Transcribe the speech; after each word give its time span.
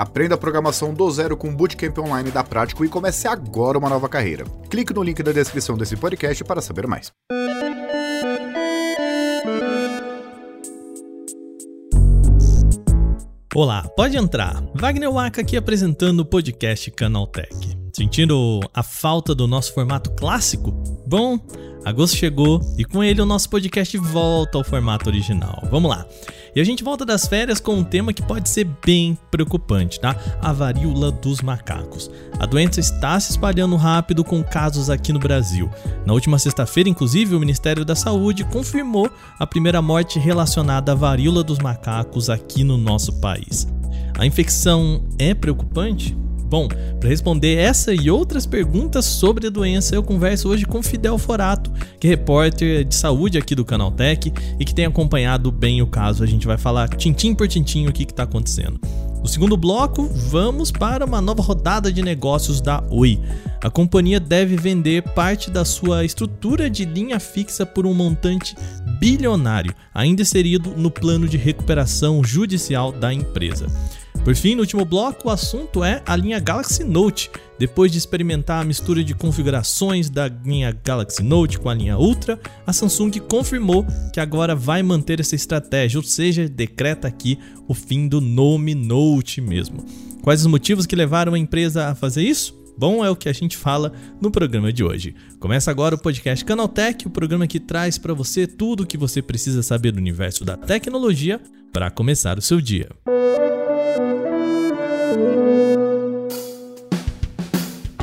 Aprenda 0.00 0.34
a 0.34 0.38
programação 0.38 0.94
do 0.94 1.10
zero 1.10 1.36
com 1.36 1.50
o 1.50 1.52
Bootcamp 1.52 1.98
Online 1.98 2.30
da 2.30 2.42
Prático 2.42 2.82
e 2.86 2.88
comece 2.88 3.28
agora 3.28 3.76
uma 3.76 3.90
nova 3.90 4.08
carreira. 4.08 4.44
Clique 4.70 4.94
no 4.94 5.02
link 5.02 5.22
da 5.22 5.30
descrição 5.30 5.76
desse 5.76 5.94
podcast 5.94 6.42
para 6.42 6.62
saber 6.62 6.86
mais. 6.86 7.12
Olá, 13.54 13.86
pode 13.94 14.16
entrar. 14.16 14.62
Wagner 14.74 15.12
Waka 15.12 15.42
aqui 15.42 15.54
apresentando 15.54 16.20
o 16.20 16.24
podcast 16.24 16.90
Canaltech. 16.92 17.79
Sentindo 17.92 18.60
a 18.72 18.82
falta 18.82 19.34
do 19.34 19.46
nosso 19.46 19.74
formato 19.74 20.10
clássico? 20.12 20.70
Bom, 21.06 21.38
agosto 21.84 22.16
chegou 22.16 22.60
e 22.78 22.84
com 22.84 23.02
ele 23.02 23.20
o 23.20 23.26
nosso 23.26 23.50
podcast 23.50 23.96
volta 23.98 24.58
ao 24.58 24.64
formato 24.64 25.08
original. 25.08 25.62
Vamos 25.70 25.90
lá. 25.90 26.06
E 26.54 26.60
a 26.60 26.64
gente 26.64 26.84
volta 26.84 27.04
das 27.04 27.26
férias 27.26 27.60
com 27.60 27.74
um 27.74 27.84
tema 27.84 28.12
que 28.12 28.22
pode 28.22 28.48
ser 28.48 28.68
bem 28.84 29.18
preocupante, 29.30 30.00
tá? 30.00 30.16
A 30.40 30.52
varíola 30.52 31.10
dos 31.10 31.40
macacos. 31.40 32.10
A 32.38 32.46
doença 32.46 32.80
está 32.80 33.18
se 33.18 33.32
espalhando 33.32 33.76
rápido 33.76 34.24
com 34.24 34.42
casos 34.42 34.88
aqui 34.88 35.12
no 35.12 35.18
Brasil. 35.18 35.70
Na 36.06 36.12
última 36.12 36.38
sexta-feira, 36.38 36.88
inclusive, 36.88 37.34
o 37.34 37.40
Ministério 37.40 37.84
da 37.84 37.94
Saúde 37.94 38.44
confirmou 38.44 39.10
a 39.38 39.46
primeira 39.46 39.82
morte 39.82 40.18
relacionada 40.18 40.92
à 40.92 40.94
varíola 40.94 41.42
dos 41.42 41.58
macacos 41.58 42.30
aqui 42.30 42.64
no 42.64 42.76
nosso 42.76 43.20
país. 43.20 43.66
A 44.18 44.26
infecção 44.26 45.04
é 45.18 45.34
preocupante? 45.34 46.16
Bom, 46.50 46.66
para 46.98 47.08
responder 47.08 47.54
essa 47.54 47.94
e 47.94 48.10
outras 48.10 48.44
perguntas 48.44 49.04
sobre 49.04 49.46
a 49.46 49.50
doença, 49.50 49.94
eu 49.94 50.02
converso 50.02 50.48
hoje 50.48 50.66
com 50.66 50.82
Fidel 50.82 51.16
Forato, 51.16 51.70
que 52.00 52.08
é 52.08 52.10
repórter 52.10 52.84
de 52.84 52.96
saúde 52.96 53.38
aqui 53.38 53.54
do 53.54 53.64
Canaltech 53.64 54.32
e 54.58 54.64
que 54.64 54.74
tem 54.74 54.84
acompanhado 54.84 55.52
bem 55.52 55.80
o 55.80 55.86
caso. 55.86 56.24
A 56.24 56.26
gente 56.26 56.48
vai 56.48 56.58
falar 56.58 56.88
tintim 56.88 57.36
por 57.36 57.46
tintim 57.46 57.86
o 57.86 57.92
que 57.92 58.02
está 58.02 58.24
acontecendo. 58.24 58.80
No 59.20 59.28
segundo 59.28 59.56
bloco, 59.56 60.08
vamos 60.28 60.72
para 60.72 61.04
uma 61.04 61.20
nova 61.20 61.40
rodada 61.40 61.92
de 61.92 62.02
negócios 62.02 62.60
da 62.60 62.82
Oi. 62.90 63.20
A 63.62 63.70
companhia 63.70 64.18
deve 64.18 64.56
vender 64.56 65.02
parte 65.02 65.52
da 65.52 65.64
sua 65.64 66.04
estrutura 66.04 66.68
de 66.68 66.84
linha 66.84 67.20
fixa 67.20 67.64
por 67.64 67.86
um 67.86 67.94
montante 67.94 68.56
bilionário, 68.98 69.72
ainda 69.94 70.22
inserido 70.22 70.74
no 70.76 70.90
plano 70.90 71.28
de 71.28 71.36
recuperação 71.36 72.24
judicial 72.24 72.90
da 72.90 73.14
empresa. 73.14 73.66
Por 74.24 74.36
fim, 74.36 74.54
no 74.54 74.60
último 74.60 74.84
bloco, 74.84 75.28
o 75.28 75.30
assunto 75.30 75.82
é 75.82 76.02
a 76.06 76.14
linha 76.14 76.38
Galaxy 76.38 76.84
Note. 76.84 77.30
Depois 77.58 77.90
de 77.90 77.96
experimentar 77.96 78.60
a 78.60 78.64
mistura 78.64 79.02
de 79.02 79.14
configurações 79.14 80.10
da 80.10 80.28
linha 80.28 80.78
Galaxy 80.84 81.22
Note 81.22 81.58
com 81.58 81.70
a 81.70 81.74
linha 81.74 81.98
Ultra, 81.98 82.38
a 82.66 82.72
Samsung 82.72 83.10
confirmou 83.20 83.84
que 84.12 84.20
agora 84.20 84.54
vai 84.54 84.82
manter 84.82 85.20
essa 85.20 85.34
estratégia, 85.34 85.98
ou 85.98 86.04
seja, 86.04 86.48
decreta 86.48 87.08
aqui 87.08 87.38
o 87.66 87.72
fim 87.72 88.06
do 88.08 88.20
nome 88.20 88.74
Note 88.74 89.40
mesmo. 89.40 89.84
Quais 90.22 90.42
os 90.42 90.46
motivos 90.46 90.84
que 90.84 90.94
levaram 90.94 91.32
a 91.32 91.38
empresa 91.38 91.88
a 91.88 91.94
fazer 91.94 92.22
isso? 92.22 92.54
Bom, 92.76 93.04
é 93.04 93.10
o 93.10 93.16
que 93.16 93.28
a 93.28 93.32
gente 93.32 93.56
fala 93.56 93.92
no 94.20 94.30
programa 94.30 94.72
de 94.72 94.84
hoje. 94.84 95.14
Começa 95.38 95.70
agora 95.70 95.94
o 95.94 95.98
podcast 95.98 96.44
Canaltech, 96.44 97.06
o 97.06 97.10
programa 97.10 97.46
que 97.46 97.58
traz 97.58 97.96
para 97.96 98.14
você 98.14 98.46
tudo 98.46 98.82
o 98.82 98.86
que 98.86 98.98
você 98.98 99.22
precisa 99.22 99.62
saber 99.62 99.92
do 99.92 99.98
universo 99.98 100.44
da 100.44 100.56
tecnologia 100.56 101.40
para 101.72 101.90
começar 101.90 102.38
o 102.38 102.42
seu 102.42 102.60
dia. 102.60 102.88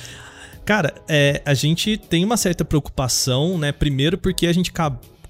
Cara, 0.65 0.93
é, 1.07 1.41
a 1.45 1.53
gente 1.53 1.95
tem 1.95 2.25
uma 2.25 2.35
certa 2.35 2.65
preocupação, 2.65 3.57
né? 3.57 3.71
Primeiro 3.71 4.17
porque 4.17 4.45
a 4.45 4.51
gente 4.51 4.73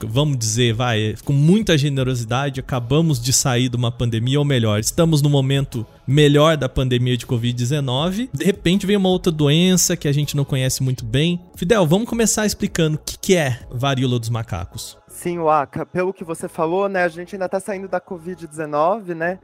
vamos 0.08 0.38
dizer, 0.38 0.74
vai, 0.74 1.16
com 1.26 1.34
muita 1.34 1.78
generosidade, 1.78 2.60
acabamos 2.60 3.22
de 3.22 3.34
sair 3.34 3.70
de 3.70 3.76
uma 3.76 3.92
pandemia, 3.92 4.40
ou 4.40 4.46
melhor, 4.46 4.80
estamos 4.80 5.22
no 5.22 5.30
momento 5.30 5.86
melhor 6.08 6.58
da 6.58 6.68
pandemia 6.68 7.18
de 7.18 7.26
Covid-19. 7.26 8.30
De 8.34 8.46
repente 8.46 8.86
vem 8.86 8.98
uma 8.98 9.10
outra 9.10 9.32
doença 9.32 9.96
que 9.96 10.08
a 10.08 10.12
gente 10.12 10.36
não 10.36 10.46
conhece 10.46 10.82
muito 10.82 11.06
bem. 11.06 11.40
Fidel, 11.56 11.86
vamos 11.86 12.10
começar 12.10 12.46
explicando 12.46 12.98
o 12.98 13.00
que, 13.00 13.18
que 13.18 13.36
é 13.36 13.60
varíola 13.72 14.20
dos 14.20 14.30
macacos. 14.30 14.98
Sim, 15.08 15.40
Waka, 15.40 15.86
pelo 15.86 16.14
que 16.14 16.24
você 16.24 16.48
falou, 16.48 16.88
né, 16.88 17.04
a 17.04 17.10
gente 17.10 17.36
ainda 17.36 17.50
tá 17.50 17.60
saindo 17.60 17.88
da 17.88 18.00
Covid-19, 18.00 19.14
né, 19.14 19.40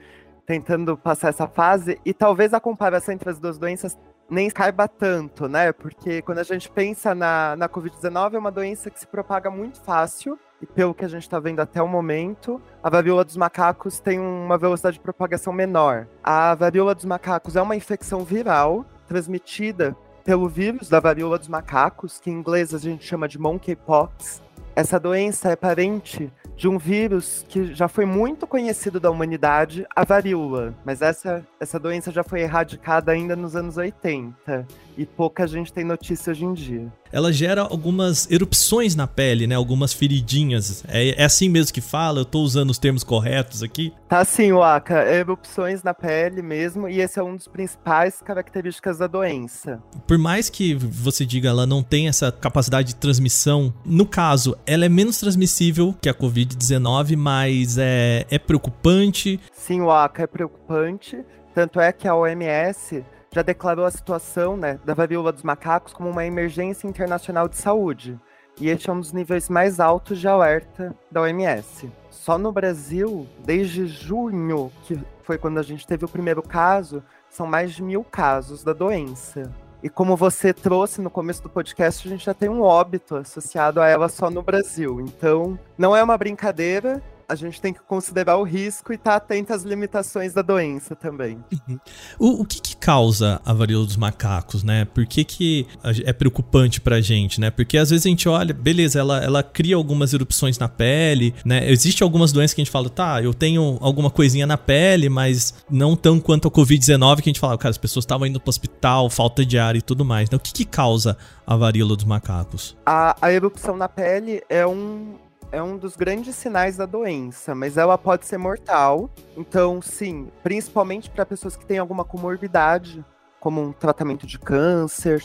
tentando 0.45 0.95
passar 0.95 1.29
essa 1.29 1.47
fase, 1.47 1.99
e 2.05 2.13
talvez 2.13 2.53
a 2.53 2.59
comparação 2.59 3.13
entre 3.13 3.29
as 3.29 3.39
duas 3.39 3.57
doenças 3.57 3.97
nem 4.29 4.49
caiba 4.49 4.87
tanto, 4.87 5.47
né? 5.47 5.71
Porque 5.71 6.21
quando 6.21 6.39
a 6.39 6.43
gente 6.43 6.69
pensa 6.69 7.13
na, 7.13 7.55
na 7.55 7.69
Covid-19, 7.69 8.33
é 8.33 8.39
uma 8.39 8.51
doença 8.51 8.89
que 8.89 8.99
se 8.99 9.07
propaga 9.07 9.51
muito 9.51 9.79
fácil, 9.81 10.39
e 10.61 10.65
pelo 10.65 10.93
que 10.93 11.03
a 11.03 11.07
gente 11.07 11.23
está 11.23 11.39
vendo 11.39 11.59
até 11.59 11.81
o 11.81 11.87
momento, 11.87 12.61
a 12.81 12.89
varíola 12.89 13.25
dos 13.25 13.37
macacos 13.37 13.99
tem 13.99 14.19
uma 14.19 14.57
velocidade 14.57 14.97
de 14.97 15.01
propagação 15.01 15.51
menor. 15.51 16.07
A 16.23 16.55
varíola 16.55 16.95
dos 16.95 17.05
macacos 17.05 17.55
é 17.55 17.61
uma 17.61 17.75
infecção 17.75 18.23
viral 18.23 18.85
transmitida 19.07 19.95
pelo 20.23 20.47
vírus 20.47 20.89
da 20.89 20.99
varíola 20.99 21.37
dos 21.37 21.47
macacos, 21.47 22.19
que 22.19 22.31
em 22.31 22.33
inglês 22.33 22.73
a 22.73 22.79
gente 22.79 23.05
chama 23.05 23.27
de 23.27 23.37
monkeypox. 23.37 24.41
Essa 24.75 24.99
doença 24.99 25.49
é 25.49 25.55
parente 25.55 26.29
de 26.55 26.67
um 26.67 26.77
vírus 26.77 27.45
que 27.47 27.73
já 27.73 27.87
foi 27.87 28.05
muito 28.05 28.47
conhecido 28.47 28.99
da 28.99 29.09
humanidade, 29.09 29.85
a 29.95 30.03
varíola. 30.03 30.73
Mas 30.85 31.01
essa, 31.01 31.45
essa 31.59 31.79
doença 31.79 32.11
já 32.11 32.23
foi 32.23 32.41
erradicada 32.41 33.11
ainda 33.11 33.35
nos 33.35 33.55
anos 33.55 33.77
80 33.77 34.65
e 34.97 35.05
pouca 35.05 35.45
gente 35.47 35.71
tem 35.73 35.83
notícia 35.83 36.31
hoje 36.31 36.45
em 36.45 36.53
dia. 36.53 36.91
Ela 37.11 37.31
gera 37.31 37.61
algumas 37.61 38.29
erupções 38.29 38.95
na 38.95 39.07
pele, 39.07 39.47
né? 39.47 39.55
Algumas 39.55 39.93
feridinhas. 39.93 40.83
É, 40.87 41.21
é 41.21 41.25
assim 41.25 41.47
mesmo 41.47 41.73
que 41.73 41.81
fala? 41.81 42.21
Eu 42.21 42.25
tô 42.25 42.39
usando 42.39 42.71
os 42.71 42.77
termos 42.77 43.03
corretos 43.03 43.63
aqui? 43.63 43.93
Tá 44.09 44.25
sim, 44.25 44.51
Waka. 44.51 45.05
Erupções 45.13 45.81
na 45.83 45.93
pele 45.93 46.41
mesmo, 46.41 46.89
e 46.89 46.99
esse 46.99 47.19
é 47.19 47.23
um 47.23 47.35
dos 47.35 47.47
principais 47.47 48.21
características 48.21 48.97
da 48.97 49.07
doença. 49.07 49.81
Por 50.05 50.17
mais 50.17 50.49
que 50.49 50.73
você 50.73 51.25
diga 51.25 51.49
ela 51.49 51.65
não 51.65 51.81
tem 51.81 52.07
essa 52.07 52.31
capacidade 52.31 52.89
de 52.89 52.95
transmissão, 52.95 53.73
no 53.85 54.05
caso, 54.05 54.57
ela 54.65 54.85
é 54.85 54.89
menos 54.89 55.19
transmissível 55.19 55.95
que 56.01 56.09
a 56.09 56.13
Covid-19, 56.13 57.15
mas 57.15 57.77
é, 57.77 58.25
é 58.29 58.39
preocupante. 58.39 59.39
Sim, 59.53 59.81
Waka, 59.81 60.23
é 60.23 60.27
preocupante. 60.27 61.23
Tanto 61.53 61.79
é 61.79 61.91
que 61.91 62.07
a 62.07 62.15
OMS 62.15 63.05
já 63.31 63.41
declarou 63.41 63.85
a 63.85 63.91
situação 63.91 64.57
né, 64.57 64.79
da 64.83 64.93
varíola 64.93 65.31
dos 65.31 65.43
macacos 65.43 65.93
como 65.93 66.09
uma 66.09 66.25
emergência 66.25 66.87
internacional 66.87 67.47
de 67.47 67.57
saúde. 67.57 68.19
E 68.59 68.69
este 68.69 68.89
é 68.89 68.93
um 68.93 68.99
dos 68.99 69.11
níveis 69.11 69.49
mais 69.49 69.79
altos 69.79 70.19
de 70.19 70.27
alerta 70.27 70.95
da 71.11 71.21
OMS. 71.21 71.91
Só 72.09 72.37
no 72.37 72.51
Brasil, 72.51 73.27
desde 73.43 73.85
junho, 73.85 74.71
que 74.83 74.97
foi 75.23 75.37
quando 75.37 75.57
a 75.57 75.63
gente 75.63 75.85
teve 75.85 76.05
o 76.05 76.09
primeiro 76.09 76.41
caso, 76.41 77.03
são 77.29 77.45
mais 77.45 77.73
de 77.73 77.83
mil 77.83 78.03
casos 78.03 78.63
da 78.63 78.71
doença. 78.71 79.51
E 79.85 79.89
como 79.89 80.17
você 80.17 80.51
trouxe 80.51 80.99
no 80.99 81.11
começo 81.11 81.43
do 81.43 81.49
podcast, 81.49 82.07
a 82.07 82.09
gente 82.09 82.25
já 82.25 82.33
tem 82.33 82.49
um 82.49 82.63
óbito 82.63 83.17
associado 83.17 83.79
a 83.79 83.87
ela 83.87 84.09
só 84.09 84.31
no 84.31 84.41
Brasil. 84.41 84.99
Então, 84.99 85.59
não 85.77 85.95
é 85.95 86.01
uma 86.01 86.17
brincadeira 86.17 87.03
a 87.27 87.35
gente 87.35 87.59
tem 87.59 87.73
que 87.73 87.81
considerar 87.81 88.37
o 88.37 88.43
risco 88.43 88.91
e 88.91 88.95
estar 88.95 89.11
tá 89.11 89.17
atento 89.17 89.53
às 89.53 89.63
limitações 89.63 90.33
da 90.33 90.41
doença 90.41 90.95
também. 90.95 91.43
Uhum. 91.51 91.79
O, 92.19 92.41
o 92.41 92.45
que, 92.45 92.61
que, 92.61 92.75
causa 92.75 93.41
a 93.43 93.51
varíola 93.51 93.85
dos 93.85 93.97
macacos, 93.97 94.63
né? 94.63 94.85
Por 94.85 95.07
que, 95.07 95.23
que 95.23 95.67
é 96.03 96.13
preocupante 96.13 96.79
pra 96.79 97.01
gente, 97.01 97.41
né? 97.41 97.49
Porque 97.49 97.77
às 97.77 97.89
vezes 97.89 98.05
a 98.05 98.09
gente 98.09 98.29
olha, 98.29 98.53
beleza, 98.53 98.99
ela, 98.99 99.23
ela 99.23 99.41
cria 99.41 99.75
algumas 99.75 100.13
erupções 100.13 100.59
na 100.59 100.69
pele, 100.69 101.33
né? 101.43 101.69
Existem 101.69 102.05
algumas 102.05 102.31
doenças 102.31 102.53
que 102.53 102.61
a 102.61 102.63
gente 102.63 102.71
fala, 102.71 102.89
tá, 102.89 103.23
eu 103.23 103.33
tenho 103.33 103.77
alguma 103.81 104.11
coisinha 104.11 104.45
na 104.45 104.57
pele, 104.57 105.09
mas 105.09 105.55
não 105.69 105.95
tão 105.95 106.19
quanto 106.19 106.47
a 106.47 106.51
Covid-19, 106.51 107.15
que 107.21 107.29
a 107.29 107.31
gente 107.31 107.39
fala, 107.39 107.57
cara, 107.57 107.71
as 107.71 107.77
pessoas 107.77 108.03
estavam 108.03 108.27
indo 108.27 108.39
pro 108.39 108.49
hospital, 108.49 109.09
falta 109.09 109.43
de 109.43 109.57
ar 109.57 109.75
e 109.75 109.81
tudo 109.81 110.05
mais. 110.05 110.29
Né? 110.29 110.35
O 110.37 110.39
que, 110.39 110.53
que 110.53 110.65
causa 110.65 111.17
a 111.47 111.55
varíola 111.55 111.95
dos 111.95 112.05
macacos? 112.05 112.77
A, 112.85 113.15
a 113.19 113.31
erupção 113.31 113.75
na 113.75 113.89
pele 113.89 114.43
é 114.47 114.65
um, 114.65 115.15
é 115.51 115.61
um 115.61 115.77
dos 115.77 115.95
grandes 115.95 116.35
sinais 116.35 116.77
da 116.77 116.85
doença, 116.85 117.55
mas 117.55 117.77
ela 117.77 117.97
pode 117.97 118.25
ser 118.25 118.37
mortal. 118.37 119.09
Então, 119.37 119.81
sim, 119.81 120.29
principalmente 120.43 121.09
para 121.09 121.25
pessoas 121.25 121.55
que 121.55 121.65
têm 121.65 121.77
alguma 121.77 122.03
comorbidade, 122.03 123.03
como 123.39 123.61
um 123.61 123.71
tratamento 123.71 124.25
de 124.25 124.39
câncer, 124.39 125.23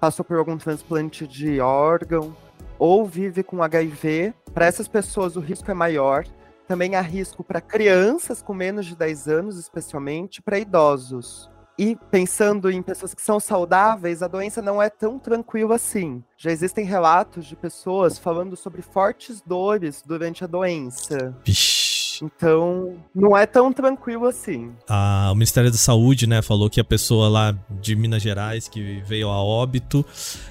passou 0.00 0.24
por 0.24 0.38
algum 0.38 0.56
transplante 0.56 1.26
de 1.26 1.60
órgão, 1.60 2.34
ou 2.78 3.04
vive 3.04 3.42
com 3.42 3.62
HIV, 3.62 4.32
para 4.54 4.66
essas 4.66 4.88
pessoas 4.88 5.36
o 5.36 5.40
risco 5.40 5.70
é 5.70 5.74
maior. 5.74 6.24
Também 6.66 6.94
há 6.94 7.00
risco 7.00 7.44
para 7.44 7.60
crianças 7.60 8.40
com 8.40 8.54
menos 8.54 8.86
de 8.86 8.96
10 8.96 9.28
anos, 9.28 9.58
especialmente, 9.58 10.40
para 10.40 10.58
idosos. 10.58 11.50
E 11.80 11.96
pensando 12.10 12.70
em 12.70 12.82
pessoas 12.82 13.14
que 13.14 13.22
são 13.22 13.40
saudáveis, 13.40 14.22
a 14.22 14.28
doença 14.28 14.60
não 14.60 14.82
é 14.82 14.90
tão 14.90 15.18
tranquila 15.18 15.76
assim. 15.76 16.22
Já 16.36 16.50
existem 16.50 16.84
relatos 16.84 17.46
de 17.46 17.56
pessoas 17.56 18.18
falando 18.18 18.54
sobre 18.54 18.82
fortes 18.82 19.40
dores 19.40 20.02
durante 20.06 20.44
a 20.44 20.46
doença. 20.46 21.34
Vixe. 21.42 22.22
Então, 22.22 22.98
não 23.14 23.34
é 23.34 23.46
tão 23.46 23.72
tranquilo 23.72 24.26
assim. 24.26 24.72
Ah, 24.86 25.30
o 25.32 25.34
Ministério 25.34 25.70
da 25.70 25.78
Saúde, 25.78 26.26
né, 26.26 26.42
falou 26.42 26.68
que 26.68 26.80
a 26.80 26.84
pessoa 26.84 27.30
lá 27.30 27.56
de 27.70 27.96
Minas 27.96 28.20
Gerais 28.20 28.68
que 28.68 29.00
veio 29.06 29.30
a 29.30 29.42
óbito 29.42 30.04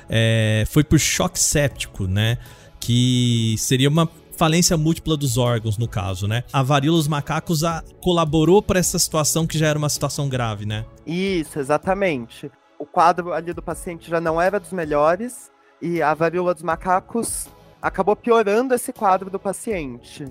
é, 0.10 0.64
foi 0.68 0.84
por 0.84 1.00
choque 1.00 1.40
séptico, 1.40 2.08
né? 2.08 2.40
Que 2.80 3.54
seria 3.60 3.88
uma 3.88 4.10
falência 4.40 4.78
múltipla 4.78 5.18
dos 5.18 5.38
órgãos, 5.38 5.78
no 5.78 5.86
caso, 5.86 6.26
né? 6.26 6.46
A 6.54 6.64
varíola 6.64 6.98
dos 6.98 7.10
macacos 7.10 7.66
a, 7.66 7.84
colaborou 8.02 8.62
para 8.62 8.80
essa 8.80 8.98
situação 8.98 9.46
que 9.46 9.58
já 9.58 9.68
era 9.68 9.78
uma 9.78 9.90
situação 9.90 10.30
grave, 10.30 10.66
né? 10.66 10.86
Isso, 11.06 11.60
exatamente. 11.60 12.50
O 12.80 12.86
quadro 12.86 13.34
ali 13.34 13.52
do 13.52 13.62
paciente 13.62 14.10
já 14.10 14.22
não 14.22 14.42
era 14.42 14.58
dos 14.58 14.72
melhores 14.72 15.52
e 15.82 16.02
a 16.02 16.14
varíola 16.14 16.54
dos 16.54 16.64
macacos 16.64 17.50
acabou 17.82 18.16
piorando 18.16 18.74
esse 18.74 18.94
quadro 18.94 19.30
do 19.30 19.38
paciente. 19.38 20.26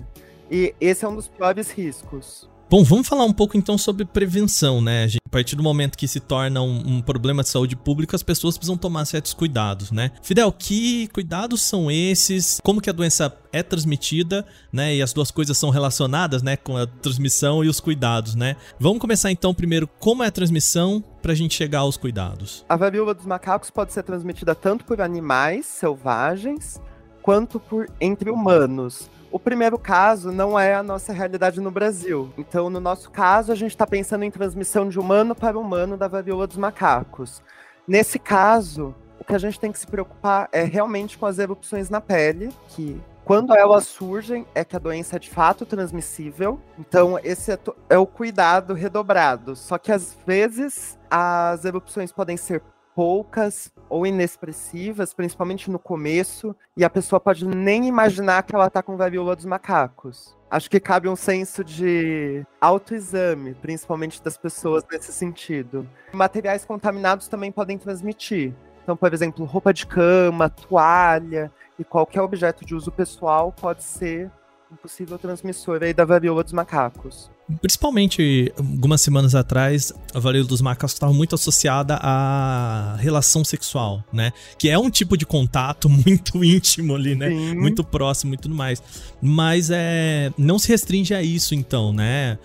E 0.49 0.73
esse 0.81 1.05
é 1.05 1.07
um 1.07 1.15
dos 1.15 1.27
piores 1.27 1.69
riscos. 1.69 2.49
Bom, 2.69 2.83
vamos 2.83 3.07
falar 3.07 3.25
um 3.25 3.33
pouco 3.33 3.57
então 3.57 3.79
sobre 3.79 4.05
prevenção, 4.05 4.79
né? 4.79 5.07
A 5.25 5.29
partir 5.29 5.55
do 5.55 5.63
momento 5.63 5.97
que 5.97 6.07
se 6.07 6.19
torna 6.19 6.61
um, 6.61 6.97
um, 6.97 7.01
problema 7.01 7.41
de 7.41 7.49
saúde 7.49 7.75
pública, 7.75 8.15
as 8.15 8.21
pessoas 8.21 8.59
precisam 8.59 8.77
tomar 8.77 9.05
certos 9.05 9.33
cuidados, 9.33 9.91
né? 9.91 10.11
Fidel, 10.21 10.51
que 10.51 11.07
cuidados 11.07 11.63
são 11.63 11.89
esses? 11.89 12.59
Como 12.63 12.79
que 12.79 12.87
a 12.87 12.93
doença 12.93 13.35
é 13.51 13.63
transmitida, 13.63 14.45
né? 14.71 14.95
E 14.95 15.01
as 15.01 15.11
duas 15.11 15.31
coisas 15.31 15.57
são 15.57 15.71
relacionadas, 15.71 16.43
né? 16.43 16.55
Com 16.57 16.77
a 16.77 16.85
transmissão 16.85 17.63
e 17.63 17.67
os 17.67 17.79
cuidados, 17.79 18.35
né? 18.35 18.55
Vamos 18.79 18.99
começar 18.99 19.31
então 19.31 19.51
primeiro 19.51 19.87
como 19.87 20.21
é 20.23 20.27
a 20.27 20.31
transmissão 20.31 21.03
para 21.23 21.31
a 21.31 21.35
gente 21.35 21.55
chegar 21.55 21.79
aos 21.79 21.97
cuidados. 21.97 22.63
A 22.69 22.75
varíola 22.75 23.15
dos 23.15 23.25
macacos 23.25 23.71
pode 23.71 23.93
ser 23.93 24.03
transmitida 24.03 24.53
tanto 24.53 24.85
por 24.85 25.01
animais 25.01 25.65
selvagens 25.65 26.79
quanto 27.23 27.59
por 27.59 27.89
entre 27.99 28.29
humanos. 28.29 29.09
O 29.31 29.39
primeiro 29.39 29.77
caso 29.77 30.31
não 30.31 30.59
é 30.59 30.73
a 30.73 30.81
nossa 30.81 31.13
realidade 31.13 31.61
no 31.61 31.69
Brasil. 31.69 32.33
Então, 32.37 32.69
no 32.69 32.79
nosso 32.79 33.11
caso, 33.11 33.51
a 33.51 33.55
gente 33.55 33.71
está 33.71 33.85
pensando 33.85 34.23
em 34.23 34.31
transmissão 34.31 34.89
de 34.89 34.99
humano 34.99 35.35
para 35.35 35.57
humano 35.57 35.95
da 35.95 36.07
varíola 36.07 36.47
dos 36.47 36.57
macacos. 36.57 37.43
Nesse 37.87 38.17
caso, 38.17 38.95
o 39.19 39.23
que 39.23 39.35
a 39.35 39.37
gente 39.37 39.59
tem 39.59 39.71
que 39.71 39.77
se 39.77 39.85
preocupar 39.85 40.49
é 40.51 40.63
realmente 40.63 41.17
com 41.17 41.27
as 41.27 41.37
erupções 41.37 41.91
na 41.91 42.01
pele, 42.01 42.49
que 42.69 42.99
quando 43.23 43.55
elas 43.55 43.85
surgem 43.85 44.47
é 44.55 44.65
que 44.65 44.75
a 44.75 44.79
doença 44.79 45.17
é 45.17 45.19
de 45.19 45.29
fato 45.29 45.63
transmissível. 45.63 46.59
Então, 46.79 47.19
esse 47.23 47.51
é, 47.51 47.59
é 47.87 47.97
o 47.99 48.07
cuidado 48.07 48.73
redobrado. 48.73 49.55
Só 49.55 49.77
que 49.77 49.91
às 49.91 50.17
vezes 50.25 50.97
as 51.11 51.63
erupções 51.65 52.11
podem 52.11 52.35
ser 52.35 52.63
poucas 52.95 53.71
ou 53.89 54.05
inexpressivas, 54.05 55.13
principalmente 55.13 55.71
no 55.71 55.79
começo, 55.79 56.55
e 56.77 56.85
a 56.85 56.89
pessoa 56.89 57.19
pode 57.19 57.45
nem 57.45 57.87
imaginar 57.87 58.43
que 58.43 58.55
ela 58.55 58.67
está 58.67 58.83
com 58.83 58.95
varíola 58.95 59.35
dos 59.35 59.45
macacos. 59.45 60.37
Acho 60.49 60.69
que 60.69 60.79
cabe 60.79 61.07
um 61.07 61.15
senso 61.15 61.63
de 61.63 62.45
autoexame, 62.61 63.53
principalmente 63.55 64.21
das 64.23 64.37
pessoas 64.37 64.83
nesse 64.91 65.11
sentido. 65.11 65.87
Materiais 66.13 66.65
contaminados 66.65 67.27
também 67.27 67.51
podem 67.51 67.77
transmitir. 67.77 68.53
Então, 68.83 68.95
por 68.97 69.13
exemplo, 69.13 69.45
roupa 69.45 69.73
de 69.73 69.85
cama, 69.85 70.49
toalha 70.49 71.51
e 71.77 71.83
qualquer 71.83 72.21
objeto 72.21 72.65
de 72.65 72.73
uso 72.73 72.91
pessoal 72.91 73.51
pode 73.51 73.83
ser 73.83 74.31
um 74.71 74.75
possível 74.75 75.17
transmissor 75.17 75.83
aí 75.83 75.93
da 75.93 76.05
varíola 76.05 76.43
dos 76.43 76.53
macacos. 76.53 77.31
Principalmente 77.61 78.53
algumas 78.57 79.01
semanas 79.01 79.33
atrás, 79.33 79.93
a 80.13 80.19
varíola 80.19 80.47
dos 80.47 80.61
macacos 80.61 80.93
estava 80.93 81.13
muito 81.13 81.35
associada 81.35 81.95
à 81.95 82.95
relação 82.99 83.43
sexual, 83.43 84.03
né? 84.13 84.31
Que 84.57 84.69
é 84.69 84.77
um 84.77 84.89
tipo 84.89 85.17
de 85.17 85.25
contato 85.25 85.89
muito 85.89 86.43
íntimo 86.43 86.95
ali, 86.95 87.15
né? 87.15 87.29
Sim. 87.29 87.55
Muito 87.55 87.83
próximo 87.83 88.33
e 88.33 88.37
tudo 88.37 88.53
mais. 88.53 88.81
Mas 89.21 89.69
é, 89.71 90.31
não 90.37 90.59
se 90.59 90.69
restringe 90.69 91.13
a 91.13 91.21
isso, 91.21 91.55
então, 91.55 91.91
né? 91.91 92.37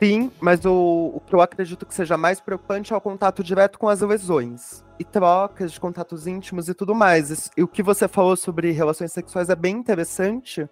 Sim, 0.00 0.30
mas 0.40 0.64
o, 0.64 1.12
o 1.16 1.20
que 1.26 1.34
eu 1.34 1.40
acredito 1.40 1.84
que 1.84 1.94
seja 1.94 2.16
mais 2.16 2.40
preocupante 2.40 2.92
é 2.92 2.96
o 2.96 3.00
contato 3.00 3.42
direto 3.42 3.78
com 3.78 3.88
as 3.88 4.00
lesões 4.00 4.84
e 4.98 5.04
trocas 5.04 5.72
de 5.72 5.80
contatos 5.80 6.26
íntimos 6.26 6.68
e 6.68 6.74
tudo 6.74 6.94
mais. 6.94 7.50
E 7.56 7.62
o 7.62 7.68
que 7.68 7.82
você 7.82 8.06
falou 8.06 8.36
sobre 8.36 8.70
relações 8.70 9.12
sexuais 9.12 9.48
é 9.48 9.56
bem 9.56 9.76
interessante, 9.76 10.68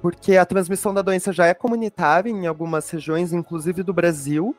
porque 0.00 0.36
a 0.36 0.46
transmissão 0.46 0.94
da 0.94 1.02
doença 1.02 1.32
já 1.32 1.46
é 1.46 1.54
comunitária 1.54 2.30
em 2.30 2.46
algumas 2.46 2.88
regiões, 2.90 3.32
inclusive 3.32 3.82
do 3.82 3.92
Brasil, 3.92 4.56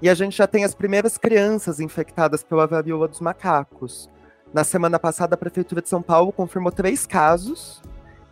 e 0.00 0.08
a 0.08 0.14
gente 0.14 0.36
já 0.36 0.46
tem 0.46 0.64
as 0.64 0.74
primeiras 0.74 1.16
crianças 1.16 1.80
infectadas 1.80 2.42
pela 2.42 2.66
varíola 2.66 3.08
dos 3.08 3.20
macacos. 3.20 4.10
Na 4.52 4.64
semana 4.64 4.98
passada, 4.98 5.34
a 5.34 5.38
Prefeitura 5.38 5.80
de 5.80 5.88
São 5.88 6.02
Paulo 6.02 6.32
confirmou 6.32 6.70
três 6.70 7.06
casos 7.06 7.80